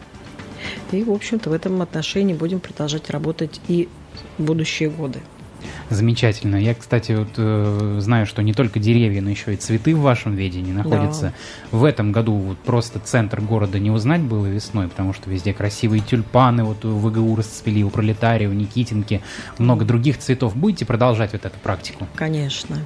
[0.91, 3.89] И, в общем-то, в этом отношении будем продолжать работать и
[4.37, 5.19] в будущие годы.
[5.93, 6.55] Замечательно.
[6.55, 10.35] Я, кстати, вот э, знаю, что не только деревья, но еще и цветы в вашем
[10.35, 11.33] ведении находятся.
[11.71, 11.77] Да.
[11.77, 16.01] В этом году вот просто центр города не узнать было весной, потому что везде красивые
[16.01, 19.21] тюльпаны, вот у ВГУ расцвели, у Пролетария, у Никитинки,
[19.59, 20.55] много других цветов.
[20.55, 22.07] Будете продолжать вот эту практику?
[22.15, 22.77] Конечно,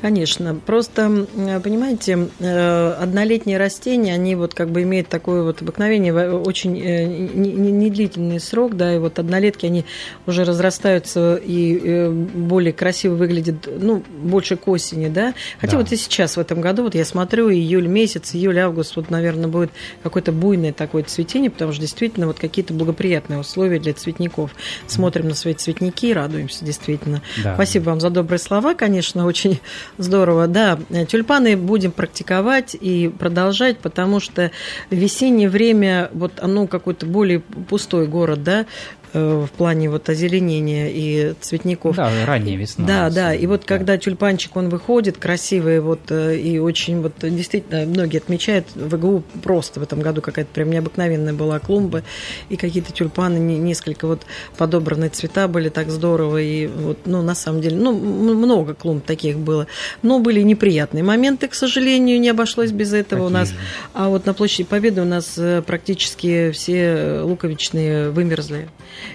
[0.00, 0.56] конечно.
[0.66, 1.26] Просто,
[1.62, 8.40] понимаете, э, однолетние растения, они вот как бы имеют такое вот обыкновение, очень э, недлительный
[8.40, 9.84] срок, да, и вот однолетки, они
[10.26, 12.10] уже разрастаются и э,
[12.48, 15.34] более красиво выглядит, ну, больше к осени, да.
[15.60, 15.78] Хотя да.
[15.78, 19.48] вот и сейчас, в этом году, вот я смотрю, июль месяц, июль, август, вот, наверное,
[19.48, 19.70] будет
[20.02, 24.54] какое-то буйное такое цветение, потому что действительно вот какие-то благоприятные условия для цветников.
[24.86, 27.22] Смотрим на свои цветники и радуемся, действительно.
[27.42, 27.54] Да.
[27.54, 29.60] Спасибо вам за добрые слова, конечно, очень
[29.98, 30.46] здорово.
[30.46, 34.50] Да, тюльпаны будем практиковать и продолжать, потому что
[34.90, 38.66] весеннее время, вот оно какой-то более пустой город, да,
[39.12, 41.96] в плане вот озеленения и цветников.
[41.96, 42.86] Да, ранняя весна.
[42.86, 43.34] Да, да.
[43.34, 43.66] И вот да.
[43.66, 49.22] когда тюльпанчик, он выходит красивый, вот э, и очень вот действительно многие отмечают, в ВГУ
[49.42, 52.02] просто в этом году какая-то прям необыкновенная была клумба,
[52.48, 54.22] и какие-то тюльпаны, несколько вот
[54.56, 59.38] подобранные цвета были так здорово, и вот, ну, на самом деле, ну, много клумб таких
[59.38, 59.66] было.
[60.02, 63.48] Но были неприятные моменты, к сожалению, не обошлось без этого Какие у нас.
[63.48, 63.54] Же?
[63.94, 68.68] А вот на площади Победы у нас э, практически все луковичные вымерзли.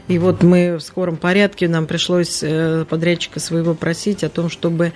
[0.08, 4.94] И вот мы в скором порядке, нам пришлось э, подрядчика своего просить о том, чтобы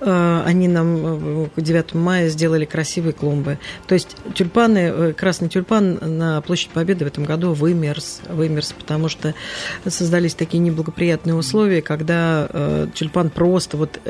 [0.00, 3.58] э, они нам к 9 мая сделали красивые клумбы.
[3.86, 9.08] То есть тюльпаны, э, красный тюльпан на площади Победы в этом году вымерз, вымерз, потому
[9.08, 9.34] что
[9.86, 14.00] создались такие неблагоприятные условия, когда тюльпан просто вот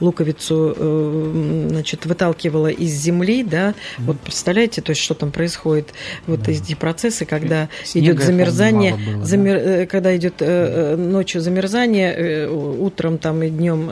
[0.00, 5.92] луковицу значит, выталкивала из земли, да, вот представляете, то есть что там происходит,
[6.26, 8.98] вот эти процессы, когда Снега идет замерзание,
[9.32, 9.56] замер...
[9.56, 13.88] Э, когда идет э, э, ночью замерзание, утром там и днем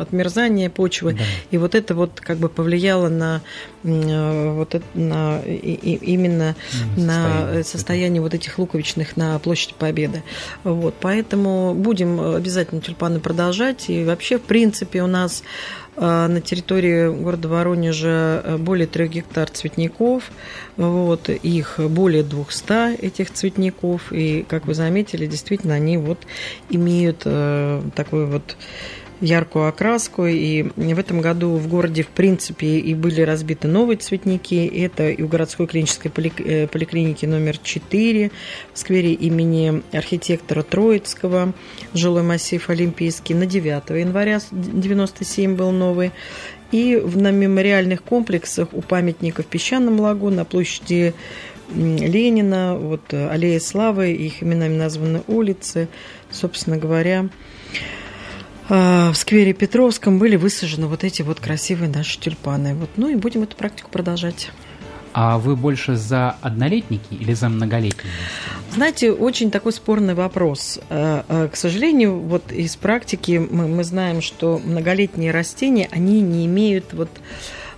[0.00, 1.24] отмерзание почвы, да.
[1.50, 3.40] и вот это вот как бы повлияло на
[3.82, 6.54] вот это, на и, именно
[6.96, 8.20] mm, на состояние.
[8.20, 10.22] вот этих луковичных на площади Победы.
[10.64, 13.88] Вот, поэтому будем обязательно тюльпаны продолжать.
[13.88, 15.42] И вообще в принципе у нас
[16.00, 20.30] на территории города Воронежа э, более трех гектар цветников.
[20.76, 24.10] Вот, их более 200 этих цветников.
[24.10, 26.18] И, как вы заметили, действительно, они вот
[26.70, 28.56] имеют э, такой вот
[29.20, 30.26] яркую окраску.
[30.26, 34.66] И в этом году в городе, в принципе, и были разбиты новые цветники.
[34.66, 38.30] Это и у городской клинической э, поликлиники номер 4
[38.72, 41.52] в сквере имени архитектора Троицкого,
[41.94, 43.34] жилой массив Олимпийский.
[43.34, 46.12] На 9 января 97 был новый.
[46.72, 51.14] И на мемориальных комплексах у памятников в Песчаном лагу, на площади
[51.74, 55.88] Ленина, вот Аллея Славы, их именами названы улицы,
[56.30, 57.28] собственно говоря,
[58.70, 62.74] в сквере Петровском были высажены вот эти вот красивые наши тюльпаны.
[62.74, 64.50] Вот, ну и будем эту практику продолжать.
[65.12, 68.12] А вы больше за однолетники или за многолетние?
[68.72, 70.78] Знаете, очень такой спорный вопрос.
[70.88, 76.46] А, а, к сожалению, вот из практики мы, мы знаем, что многолетние растения, они не
[76.46, 77.10] имеют вот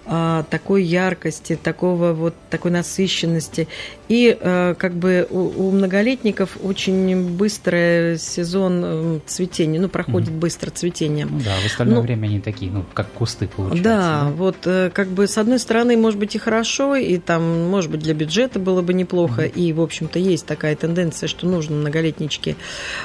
[0.05, 3.67] а, такой яркости, такого вот такой насыщенности.
[4.13, 11.27] И а, как бы у, у многолетников очень быстрый сезон цветения, ну, проходит быстро цветение.
[11.27, 13.85] Ну да, в остальное ну, время они такие, ну, как кусты получаются.
[13.85, 17.71] Да, да, вот э, как бы с одной стороны, может быть, и хорошо, и там,
[17.71, 19.53] может быть, для бюджета было бы неплохо, mm.
[19.55, 22.57] и, в общем-то, есть такая тенденция, что нужно многолетнички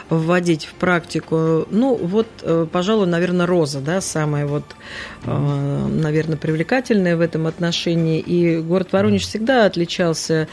[0.09, 1.67] вводить в практику.
[1.69, 4.65] Ну, вот, э, пожалуй, наверное, роза, да, самая вот,
[5.25, 5.87] mm.
[5.87, 8.19] наверное, привлекательная привлекательная в этом отношении.
[8.19, 10.47] И город Воронеж всегда отличался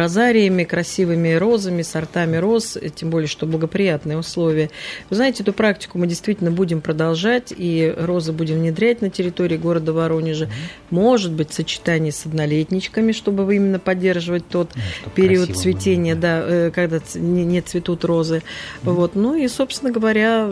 [0.00, 4.70] розариями, красивыми розами, сортами роз, тем более, что благоприятные условия.
[5.10, 9.92] Вы знаете, эту практику мы действительно будем продолжать, и розы будем внедрять на территории города
[9.92, 10.48] Воронежа.
[10.90, 17.00] Может быть, сочетание с однолетничками, чтобы именно поддерживать тот ну, период цветения, да, э, когда
[17.14, 18.36] не цветут розы.
[18.36, 18.92] Mm-hmm.
[18.92, 19.14] Вот.
[19.16, 20.48] Ну и, собственно говоря,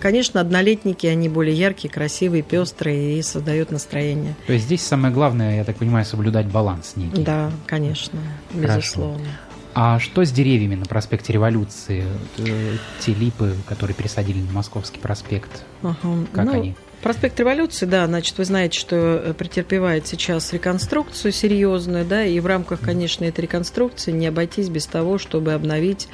[0.00, 4.34] конечно, однолетники, они более яркие, красивые, пестрые и создают настроение.
[4.46, 7.22] То есть здесь здесь самое главное, я так понимаю, соблюдать баланс некий.
[7.22, 8.18] Да, конечно,
[8.50, 8.79] безусловно.
[8.80, 9.18] Хорошо.
[9.72, 12.04] А что с деревьями на проспекте Революции?
[12.38, 15.96] Э, те липы, которые пересадили на Московский проспект, ага.
[16.32, 16.76] как ну, они?
[17.02, 22.46] Проспект Революции, да, значит, вы знаете, что э, претерпевает сейчас реконструкцию серьезную, да, и в
[22.46, 26.08] рамках, конечно, этой реконструкции не обойтись без того, чтобы обновить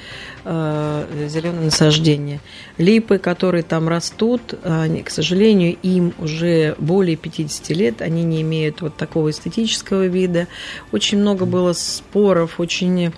[0.45, 2.41] э, зеленые насаждения.
[2.79, 8.81] Липы, которые там растут, они, к сожалению, им уже более 50 лет, они не имеют
[8.81, 10.47] вот такого эстетического вида.
[10.93, 13.13] Очень много было споров, очень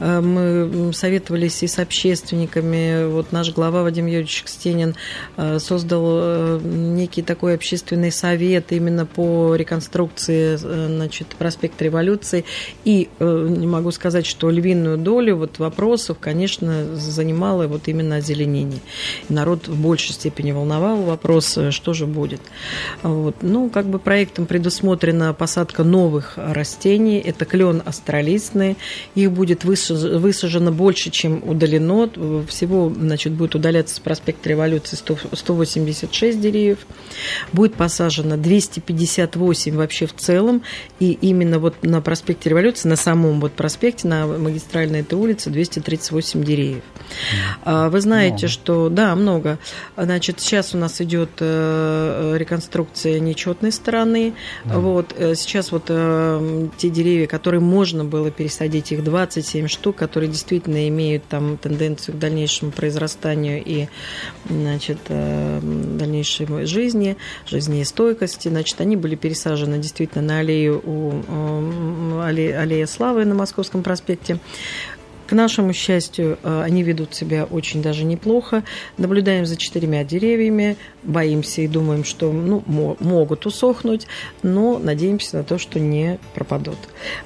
[0.00, 3.06] э, мы советовались и с общественниками.
[3.06, 4.96] Вот наш глава Вадим Юрьевич Кстенин
[5.36, 12.46] э, создал э, некий некий такой общественный совет именно по реконструкции э, значит, проспекта Революции.
[12.86, 18.80] И э, не могу сказать, что львиную долю вот вопросов, конечно, занимало вот именно озеленение.
[19.28, 22.40] Народ в большей степени волновал вопрос, э, что же будет.
[23.02, 23.36] Вот.
[23.42, 27.18] Ну, как бы проектом предусмотрена посадка новых растений.
[27.18, 28.78] Это клен астролистный.
[29.14, 32.08] Их будет высажено больше, чем удалено.
[32.48, 36.78] Всего значит, будет удаляться с проспекта Революции 100, 186 деревьев.
[37.52, 40.62] Будет посажено 258 вообще в целом,
[40.98, 46.42] и именно вот на проспекте Революции, на самом вот проспекте, на магистральной этой улице 238
[46.42, 46.82] деревьев.
[47.64, 47.90] Mm.
[47.90, 48.48] Вы знаете, много.
[48.48, 48.88] что...
[48.88, 49.58] Да, много.
[49.96, 54.34] Значит, сейчас у нас идет э, реконструкция нечетной стороны.
[54.64, 54.78] Да.
[54.78, 60.30] Вот, э, сейчас вот э, те деревья, которые можно было пересадить, их 27 штук, которые
[60.30, 63.88] действительно имеют там тенденцию к дальнейшему произрастанию и
[64.48, 68.48] значит, дальнейшей жизни, жизни, жизнестойкости.
[68.48, 74.38] Значит, они были пересажены действительно на аллею у аллея, Славы на Московском проспекте.
[75.32, 78.64] К нашему счастью, э, они ведут себя очень даже неплохо.
[78.98, 84.06] Наблюдаем за четырьмя деревьями, боимся и думаем, что ну, могут усохнуть,
[84.42, 86.76] но надеемся на то, что не пропадут.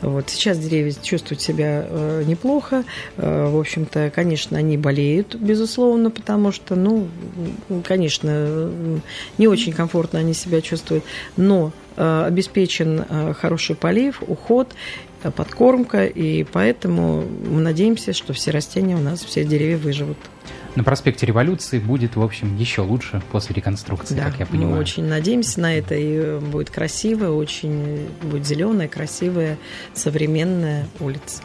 [0.02, 0.30] Вот.
[0.30, 2.84] Сейчас деревья чувствуют себя э, неплохо.
[3.16, 7.08] Э, в общем-то, конечно, они болеют, безусловно, потому что, ну,
[7.82, 8.70] конечно,
[9.36, 11.02] не очень комфортно они себя чувствуют,
[11.36, 14.74] но обеспечен хороший полив, уход,
[15.35, 20.18] подкормка, и поэтому мы надеемся, что все растения у нас, все деревья выживут.
[20.76, 24.74] На проспекте Революции будет, в общем, еще лучше после реконструкции, да, как я понимаю.
[24.74, 29.57] Мы очень надеемся на это, и будет красиво, очень будет зеленая, красивая,
[29.94, 31.42] современная улица.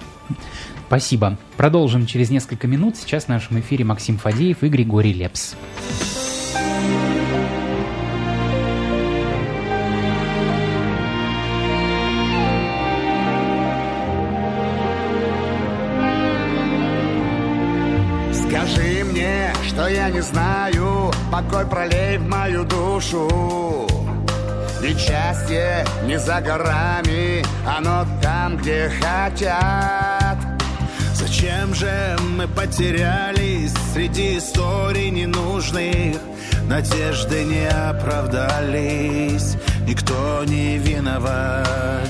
[0.88, 1.38] Спасибо.
[1.56, 2.98] Продолжим через несколько минут.
[2.98, 5.56] Сейчас в нашем эфире Максим Фадеев и Григорий Лепс.
[21.32, 23.88] Покой пролей в мою душу
[24.82, 30.38] Ведь счастье не за горами, оно там, где хотят.
[31.13, 36.17] Зачем же мы потерялись среди историй ненужных?
[36.67, 39.56] Надежды не оправдались,
[39.88, 42.10] никто не виноват.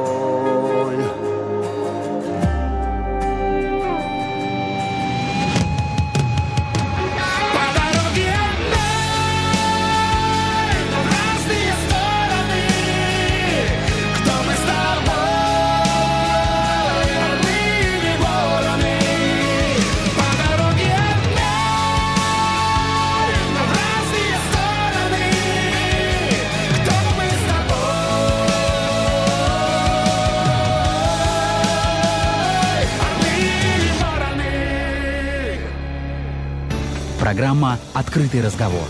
[37.31, 38.83] Программа «Открытый разговор».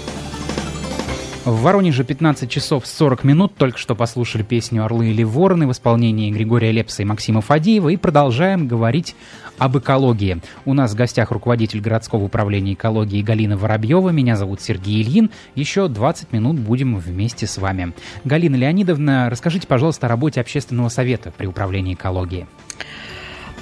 [1.45, 3.53] В Воронеже 15 часов 40 минут.
[3.55, 7.89] Только что послушали песню «Орлы или вороны» в исполнении Григория Лепса и Максима Фадеева.
[7.89, 9.15] И продолжаем говорить
[9.59, 10.41] об экологии.
[10.65, 14.09] У нас в гостях руководитель городского управления экологии Галина Воробьева.
[14.09, 15.29] Меня зовут Сергей Ильин.
[15.53, 17.93] Еще 20 минут будем вместе с вами.
[18.23, 22.47] Галина Леонидовна, расскажите, пожалуйста, о работе общественного совета при управлении экологией.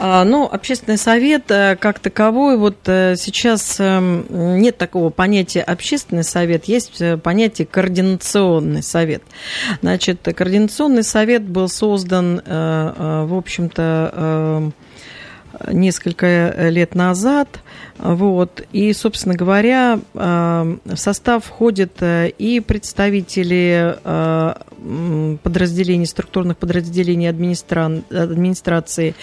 [0.01, 6.23] А, ну, общественный совет э, как таковой, вот э, сейчас эм, нет такого понятия общественный
[6.23, 9.23] совет, есть э, понятие координационный совет.
[9.81, 14.73] Значит, координационный совет был создан, в общем-то, эм,
[15.73, 17.59] несколько лет назад.
[17.99, 18.65] Вот.
[18.71, 24.53] И, собственно говоря, э, в состав входят э, и представители э,
[25.43, 27.91] подразделений, структурных подразделений администра...
[28.09, 29.15] администрации,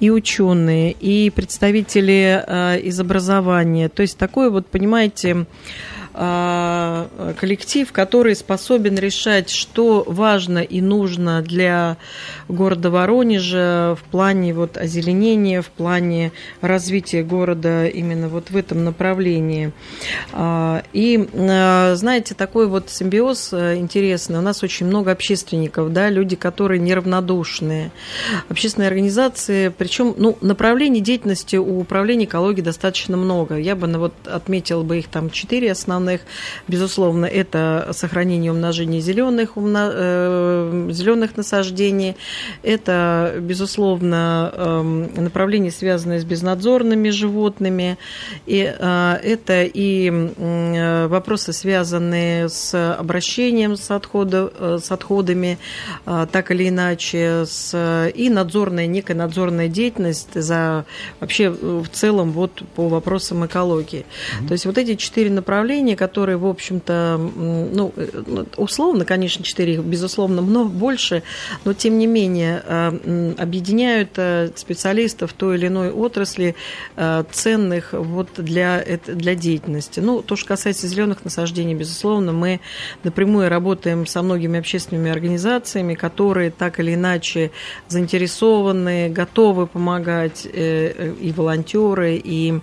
[0.00, 2.42] и ученые, и представители
[2.82, 3.90] из образования.
[3.90, 5.44] То есть такое вот, понимаете,
[6.14, 11.96] коллектив, который способен решать, что важно и нужно для
[12.48, 19.72] города Воронежа в плане вот озеленения, в плане развития города именно вот в этом направлении.
[20.32, 24.38] А, и, а, знаете, такой вот симбиоз э, интересный.
[24.38, 27.90] У нас очень много общественников, да, люди, которые неравнодушные.
[28.48, 33.56] Общественные организации, причем, ну, направлений деятельности у управления экологии достаточно много.
[33.56, 36.20] Я бы ну, вот отметила бы их там четыре основные основных.
[36.68, 42.16] Безусловно, это сохранение и умножение зеленых, умно, э, зеленых насаждений.
[42.62, 47.98] Это, безусловно, э, направление, связанное с безнадзорными животными.
[48.46, 55.58] И э, это и э, вопросы, связанные с обращением с, отхода, э, с отходами,
[56.06, 60.84] э, так или иначе, с, и надзорная, некая надзорная деятельность за
[61.20, 64.04] вообще в целом вот по вопросам экологии.
[64.04, 64.48] Mm-hmm.
[64.48, 67.92] То есть вот эти четыре направления, которые, в общем-то, ну,
[68.56, 71.22] условно, конечно, четыре, безусловно, много больше,
[71.64, 72.60] но тем не менее
[73.38, 74.18] объединяют
[74.56, 76.54] специалистов той или иной отрасли
[77.30, 80.00] ценных вот для, для деятельности.
[80.00, 82.60] Ну, то, что касается зеленых насаждений, безусловно, мы
[83.04, 87.50] напрямую работаем со многими общественными организациями, которые так или иначе
[87.88, 92.60] заинтересованы, готовы помогать, э, э, и волонтеры, и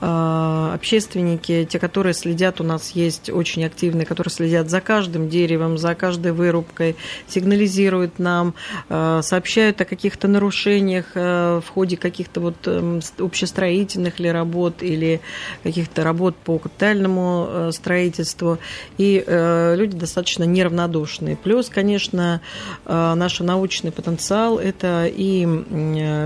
[0.00, 5.78] а, общественники, те, которые следят, у нас есть очень активные, которые следят за каждым деревом,
[5.78, 6.96] за каждой вырубкой,
[7.26, 8.54] сигнализируют нам,
[8.88, 15.20] а, сообщают о каких-то нарушениях в ходе каких-то вот эм, общестроительных ли работ или
[15.62, 18.58] каких-то работ по капитальному э, строительству.
[18.96, 21.36] И э, люди достаточно неравнодушные.
[21.36, 22.40] Плюс, конечно,
[22.84, 25.46] э, наш научный потенциал– это и,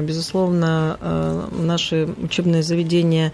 [0.03, 3.33] безусловно, наши учебные заведения,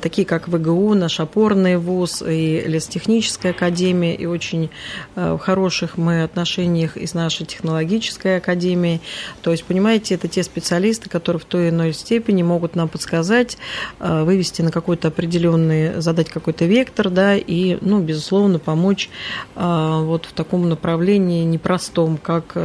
[0.00, 4.70] такие как ВГУ, наш опорный вуз и лесотехническая академия, и очень
[5.14, 9.00] в хороших мы отношениях и с нашей технологической академией.
[9.42, 13.58] То есть, понимаете, это те специалисты, которые в той или иной степени могут нам подсказать,
[13.98, 19.10] вывести на какой-то определенный, задать какой-то вектор, да, и, ну, безусловно, помочь
[19.54, 22.56] а, вот в таком направлении непростом, как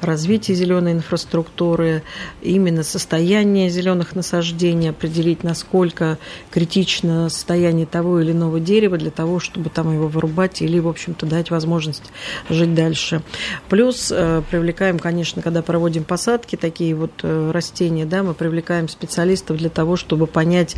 [0.00, 2.02] развитие зеленой инфраструктуры,
[2.42, 6.18] именно состояние зеленых насаждений, определить, насколько
[6.50, 11.26] критично состояние того или иного дерева для того, чтобы там его вырубать или, в общем-то,
[11.26, 12.04] дать возможность
[12.48, 13.22] жить дальше.
[13.68, 19.56] Плюс э, привлекаем, конечно, когда проводим посадки, такие вот э, растения, да, мы привлекаем специалистов
[19.56, 20.76] для того, чтобы понять,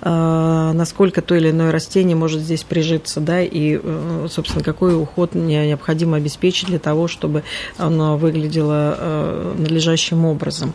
[0.00, 3.80] э, насколько то или иное растение может здесь прижиться, да, и,
[4.28, 7.44] собственно, какой уход необходимо обеспечить для того, чтобы
[7.76, 10.74] оно выглядело э, надлежащим образом.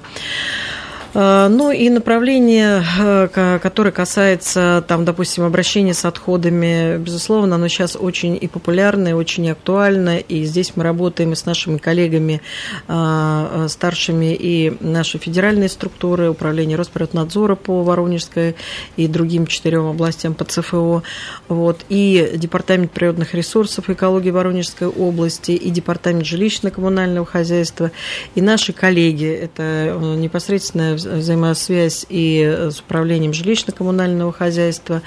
[1.14, 7.98] Э, ну и направление, э, которое касается, там, допустим, обращения с отходами, безусловно, оно сейчас
[8.00, 12.42] очень и популярное, очень актуально, и здесь мы работаем и с нашими коллегами
[12.88, 18.56] э, старшими и наши федеральные структуры, управление Росприроднадзора по Воронежской
[18.96, 21.04] и другим четырем областям по ЦФО,
[21.50, 27.92] вот, и Департамент природных ресурсов и экологии Воронежской области, и Департамент жилищно-коммунального хозяйства,
[28.36, 35.02] и наши коллеги, это непосредственно взаимосвязь и с управлением жилищно-коммунального хозяйства.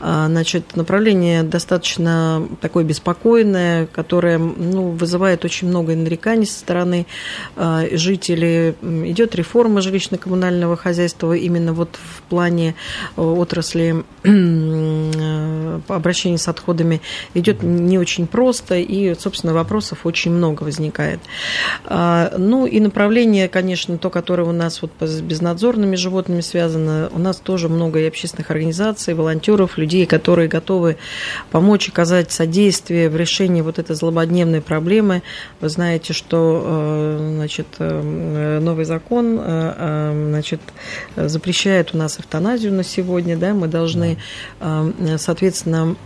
[0.00, 7.06] А, значит, направление достаточно такое беспокойное, которое ну, вызывает очень много нареканий со стороны
[7.56, 8.74] а, жителей.
[9.10, 12.74] Идет реформа жилищно-коммунального хозяйства именно вот в плане
[13.16, 17.00] э, отрасли э, обращения с отходами.
[17.34, 21.20] Идет не очень просто, и, собственно, вопросов очень много возникает.
[21.84, 24.92] А, ну и направление, конечно, то, которое у нас вот
[25.34, 27.10] безнадзорными животными связано.
[27.12, 30.96] У нас тоже много и общественных организаций, волонтеров, людей, которые готовы
[31.50, 35.24] помочь, оказать содействие в решении вот этой злободневной проблемы.
[35.60, 40.60] Вы знаете, что э, значит, э, новый закон э, значит,
[41.16, 43.36] запрещает у нас эвтаназию на сегодня.
[43.36, 43.54] Да?
[43.54, 44.18] Мы должны,
[45.18, 45.96] соответственно,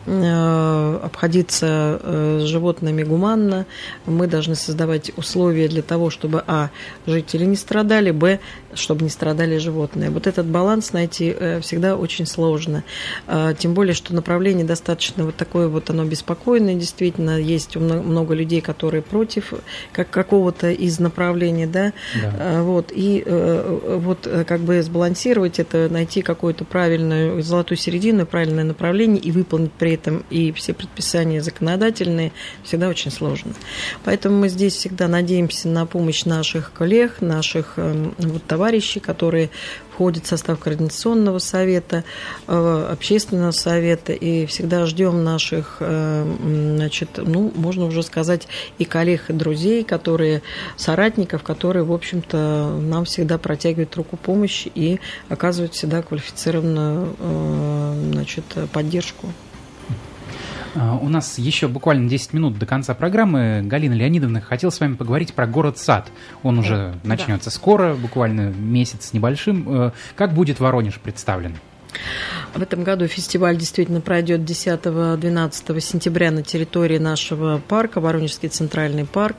[1.05, 3.67] обходиться с животными гуманно.
[4.07, 6.71] Мы должны создавать условия для того, чтобы, а,
[7.07, 8.41] жители не страдали, б,
[8.75, 10.11] чтобы не страдали животные.
[10.11, 12.85] Вот этот баланс найти э, всегда очень сложно.
[13.27, 17.37] А, тем более, что направление достаточно вот такое вот, оно беспокойное, действительно.
[17.37, 19.55] Есть много людей, которые против
[19.93, 21.93] как какого-то из направлений, да.
[22.15, 22.33] да.
[22.39, 22.93] А, вот.
[22.95, 29.21] И э, вот э, как бы сбалансировать это, найти какую-то правильную золотую середину, правильное направление
[29.21, 32.31] и выполнить при этом и все предписания законодательные
[32.63, 33.53] всегда очень сложно.
[34.05, 39.49] Поэтому мы здесь всегда надеемся на помощь наших коллег, наших эм, вот, товарищей, которые
[39.91, 42.05] входят в состав Координационного совета,
[42.47, 46.31] э, общественного совета, и всегда ждем наших, э,
[46.77, 50.43] значит, ну, можно уже сказать, и коллег, и друзей, которые,
[50.77, 55.01] соратников, которые, в общем-то, нам всегда протягивают руку помощи и
[55.31, 58.45] оказывают всегда квалифицированную, э, значит,
[58.75, 59.33] поддержку.
[60.75, 63.63] А, у нас еще буквально 10 минут до конца программы.
[63.65, 66.11] Галина Леонидовна хотел с вами поговорить про город-сад.
[66.43, 67.09] Он уже да.
[67.09, 69.65] начнется скоро, буквально месяц с небольшим.
[69.69, 71.57] Э, как будет Воронеж представлен?
[72.55, 79.37] В этом году фестиваль действительно пройдет 10-12 сентября на территории нашего парка, Воронежский центральный парк.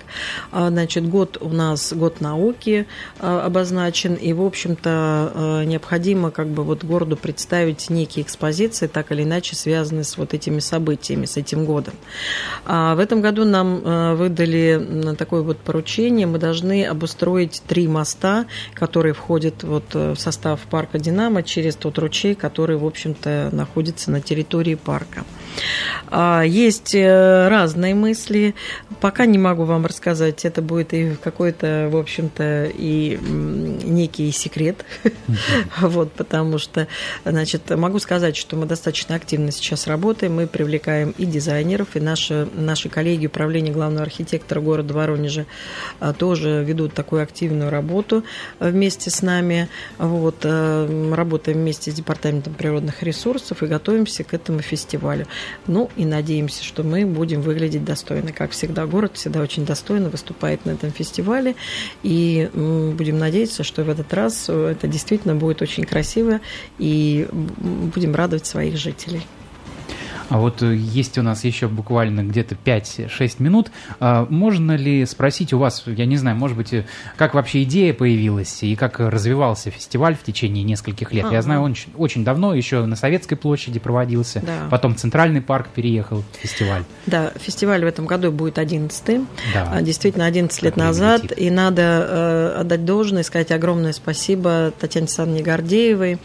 [0.51, 2.87] А, значит, год у нас год науки
[3.19, 9.11] а, обозначен, и, в общем-то, а, необходимо как бы вот городу представить некие экспозиции, так
[9.11, 11.95] или иначе связанные с вот этими событиями, с этим годом.
[12.65, 19.63] В этом году нам выдали такое вот поручение, мы должны обустроить три моста, которые входят
[19.63, 24.75] вот в состав парка «Динамо» через тот ручей, который, в общем общем-то, находится на территории
[24.75, 25.23] парка.
[26.07, 28.55] А, есть э, разные мысли.
[28.99, 30.43] Пока не могу вам рассказать.
[30.45, 34.85] Это будет и какой-то, в общем-то, и некий секрет.
[35.79, 36.87] Вот, потому что,
[37.23, 40.35] значит, могу сказать, что мы достаточно активно сейчас работаем.
[40.35, 45.45] Мы привлекаем и дизайнеров, и наши, наши коллеги управления главного архитектора города Воронежа
[45.99, 48.23] а, тоже ведут такую активную работу
[48.59, 49.69] вместе с нами.
[49.97, 55.27] Вот, э, работаем вместе с Департаментом природных ресурсов и готовимся к этому фестивалю.
[55.67, 58.31] Ну и надеемся, что мы будем выглядеть достойно.
[58.31, 61.55] Как всегда, город всегда очень достойно выступает на этом фестивале.
[62.03, 66.39] И будем надеяться, что в этот раз это действительно будет очень красиво
[66.77, 69.21] и будем радовать своих жителей.
[70.29, 73.71] А вот э, есть у нас еще буквально где-то 5-6 минут.
[73.99, 76.85] А можно ли спросить у вас, я не знаю, может быть, э,
[77.17, 81.25] как вообще идея появилась и как развивался фестиваль в течение нескольких лет?
[81.25, 81.33] А-а-а.
[81.33, 84.67] Я знаю, он очень давно еще на Советской площади проводился, да.
[84.69, 86.83] потом Центральный парк переехал фестиваль.
[87.05, 89.27] Да, фестиваль в этом году будет 11-м.
[89.53, 89.69] Да.
[89.73, 91.23] А, действительно, 11 лет назад.
[91.23, 91.37] Летит.
[91.39, 96.19] И надо э, отдать должное, сказать огромное спасибо Татьяне Александровне Гордеевой.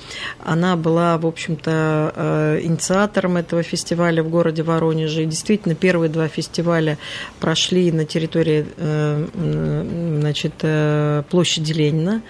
[0.45, 5.23] Она была, в общем-то, э, инициатором этого фестиваля фестиваля в городе Воронеже.
[5.23, 6.99] И действительно, первые два фестиваля
[7.39, 12.23] прошли на территории э, значит, э, площади Ленина.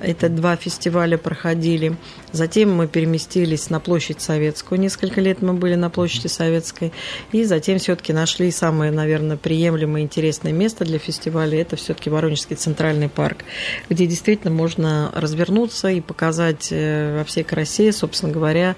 [0.00, 1.96] Это два фестиваля проходили.
[2.32, 4.80] Затем мы переместились на площадь Советскую.
[4.80, 6.92] Несколько лет мы были на площади Советской.
[7.30, 11.60] И затем все-таки нашли самое, наверное, приемлемое интересное место для фестиваля.
[11.60, 13.44] Это все-таки Воронежский центральный парк,
[13.88, 18.74] где действительно можно развернуться и показать э, во всей красе, собственно говоря,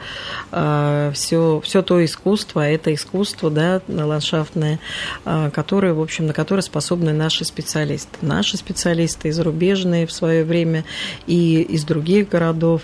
[1.14, 4.80] все, все то искусство, искусство, а это искусство да, ландшафтное,
[5.24, 8.18] а, которое, в общем, на которое способны наши специалисты.
[8.22, 10.84] Наши специалисты и зарубежные в свое время,
[11.26, 12.82] и из других городов.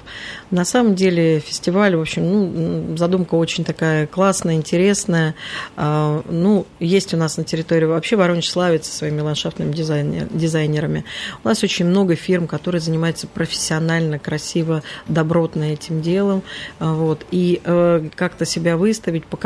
[0.50, 5.34] На самом деле фестиваль, в общем, ну, задумка очень такая классная, интересная.
[5.76, 11.04] А, ну, есть у нас на территории, вообще Воронеж славится своими ландшафтными дизайнер, дизайнерами.
[11.42, 16.42] У нас очень много фирм, которые занимаются профессионально, красиво, добротно этим делом.
[16.78, 19.39] Вот, и э, как-то себя выставить, показать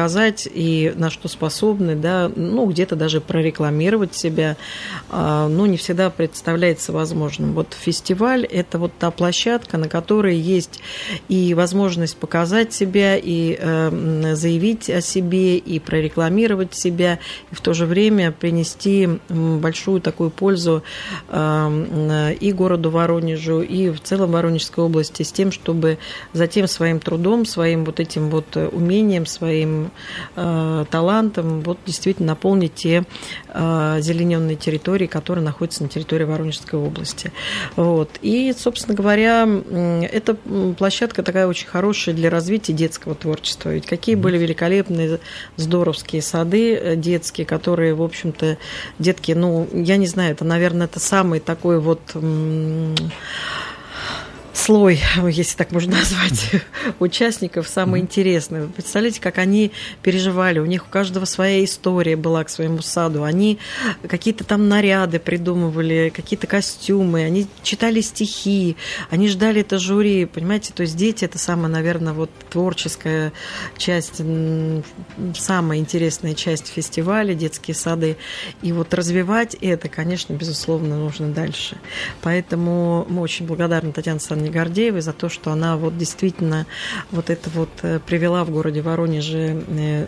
[0.52, 4.56] и на что способны, да, ну, где-то даже прорекламировать себя,
[5.10, 7.52] а, ну, не всегда представляется возможным.
[7.54, 10.80] Вот фестиваль– это вот та площадка, на которой есть
[11.28, 17.18] и возможность показать себя, и э, заявить о себе, и прорекламировать себя,
[17.50, 20.82] и в то же время принести большую такую пользу
[21.28, 25.98] э, и городу Воронежу, и в целом Воронежской области с тем, чтобы
[26.32, 29.83] затем своим трудом, своим вот этим вот умением, своим
[30.36, 33.04] э, талантом вот действительно наполнить те
[33.48, 37.32] э, зелененные территории, которые находятся на территории Воронежской области.
[37.76, 38.10] Вот.
[38.22, 39.48] И, собственно говоря,
[40.10, 40.34] эта
[40.76, 43.70] площадка такая очень хорошая для развития детского творчества.
[43.70, 45.20] Ведь какие были великолепные,
[45.56, 48.58] здоровские сады э, детские, которые, в общем-то,
[48.98, 52.00] детки, ну, я не знаю, это, наверное, это самый такой вот
[54.54, 55.00] слой,
[55.30, 56.50] если так можно назвать,
[56.98, 58.62] участников самый интересный.
[58.62, 60.58] Вы представляете, как они переживали.
[60.58, 63.24] У них у каждого своя история была к своему саду.
[63.24, 63.58] Они
[64.08, 67.24] какие-то там наряды придумывали, какие-то костюмы.
[67.24, 68.76] Они читали стихи.
[69.10, 70.24] Они ждали это жюри.
[70.24, 73.32] Понимаете, то есть дети это самая, наверное, вот творческая
[73.76, 74.22] часть,
[75.36, 78.16] самая интересная часть фестиваля, детские сады.
[78.62, 81.76] И вот развивать это, конечно, безусловно, нужно дальше.
[82.22, 86.66] Поэтому мы очень благодарны Татьяне Александровне Анне Гордеевой за то, что она вот действительно
[87.10, 90.06] вот это вот э, привела в городе Воронеже, э,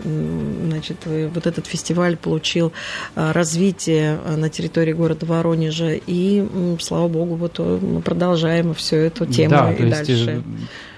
[0.68, 2.72] значит, э, вот этот фестиваль получил
[3.14, 9.72] развитие на территории города Воронежа, и, слава богу, вот мы продолжаем всю эту тему да,
[9.72, 10.12] и дальше.
[10.12, 10.30] Есть,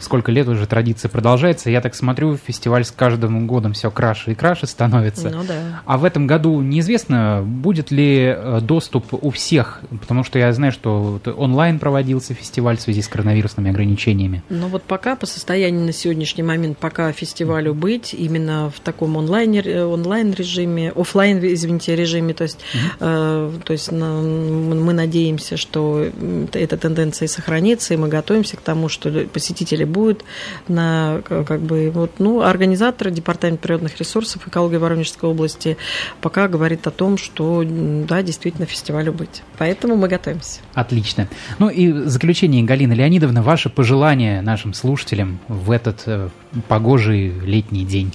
[0.00, 1.70] сколько лет уже традиция продолжается.
[1.70, 5.30] Я так смотрю, фестиваль с каждым годом все краше и краше становится.
[5.30, 5.82] Ну да.
[5.84, 11.20] А в этом году неизвестно, будет ли доступ у всех, потому что я знаю, что
[11.36, 14.42] онлайн проводился фестиваль в связи с коронавирусом коронавирусными ограничениями?
[14.48, 19.54] Ну вот пока по состоянию на сегодняшний момент, пока фестивалю быть именно в таком онлайн,
[19.92, 26.06] онлайн режиме, офлайн, извините, режиме, то есть, mm э, то есть на, мы надеемся, что
[26.52, 30.24] эта тенденция сохранится, и мы готовимся к тому, что посетители будут
[30.68, 35.76] на как бы вот, ну, организаторы Департамент природных ресурсов экологии Воронежской области
[36.20, 37.64] пока говорит о том, что
[38.08, 39.42] да, действительно фестивалю быть.
[39.58, 40.60] Поэтому мы готовимся.
[40.74, 41.28] Отлично.
[41.58, 46.28] Ну и в заключение, Галина Леонидовна, ваши пожелания нашим слушателям в этот э,
[46.68, 48.12] погожий летний день.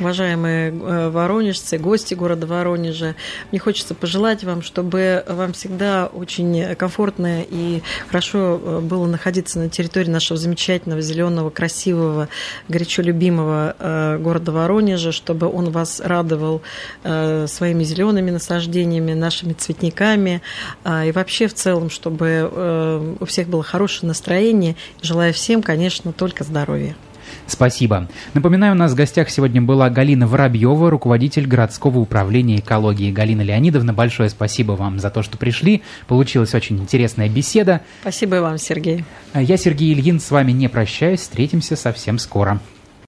[0.00, 3.14] Уважаемые э, воронежцы, гости города Воронежа,
[3.50, 9.68] мне хочется пожелать вам, чтобы вам всегда очень комфортно и хорошо э, было находиться на
[9.68, 12.28] территории нашего замечательного, зеленого, красивого,
[12.68, 16.62] горячо любимого э, города Воронежа, чтобы он вас радовал
[17.02, 20.40] своими зелеными насаждениями, нашими цветниками
[20.84, 24.76] и вообще в целом, чтобы у всех было хорошее настроение.
[25.00, 26.94] Желаю всем, конечно, только здоровья.
[27.46, 28.08] Спасибо.
[28.34, 33.12] Напоминаю, у нас в гостях сегодня была Галина Воробьева, руководитель городского управления экологии.
[33.12, 35.82] Галина Леонидовна, большое спасибо вам за то, что пришли.
[36.06, 37.82] Получилась очень интересная беседа.
[38.00, 39.04] Спасибо вам, Сергей.
[39.34, 41.20] Я Сергей Ильин, с вами не прощаюсь.
[41.20, 42.60] Встретимся совсем скоро.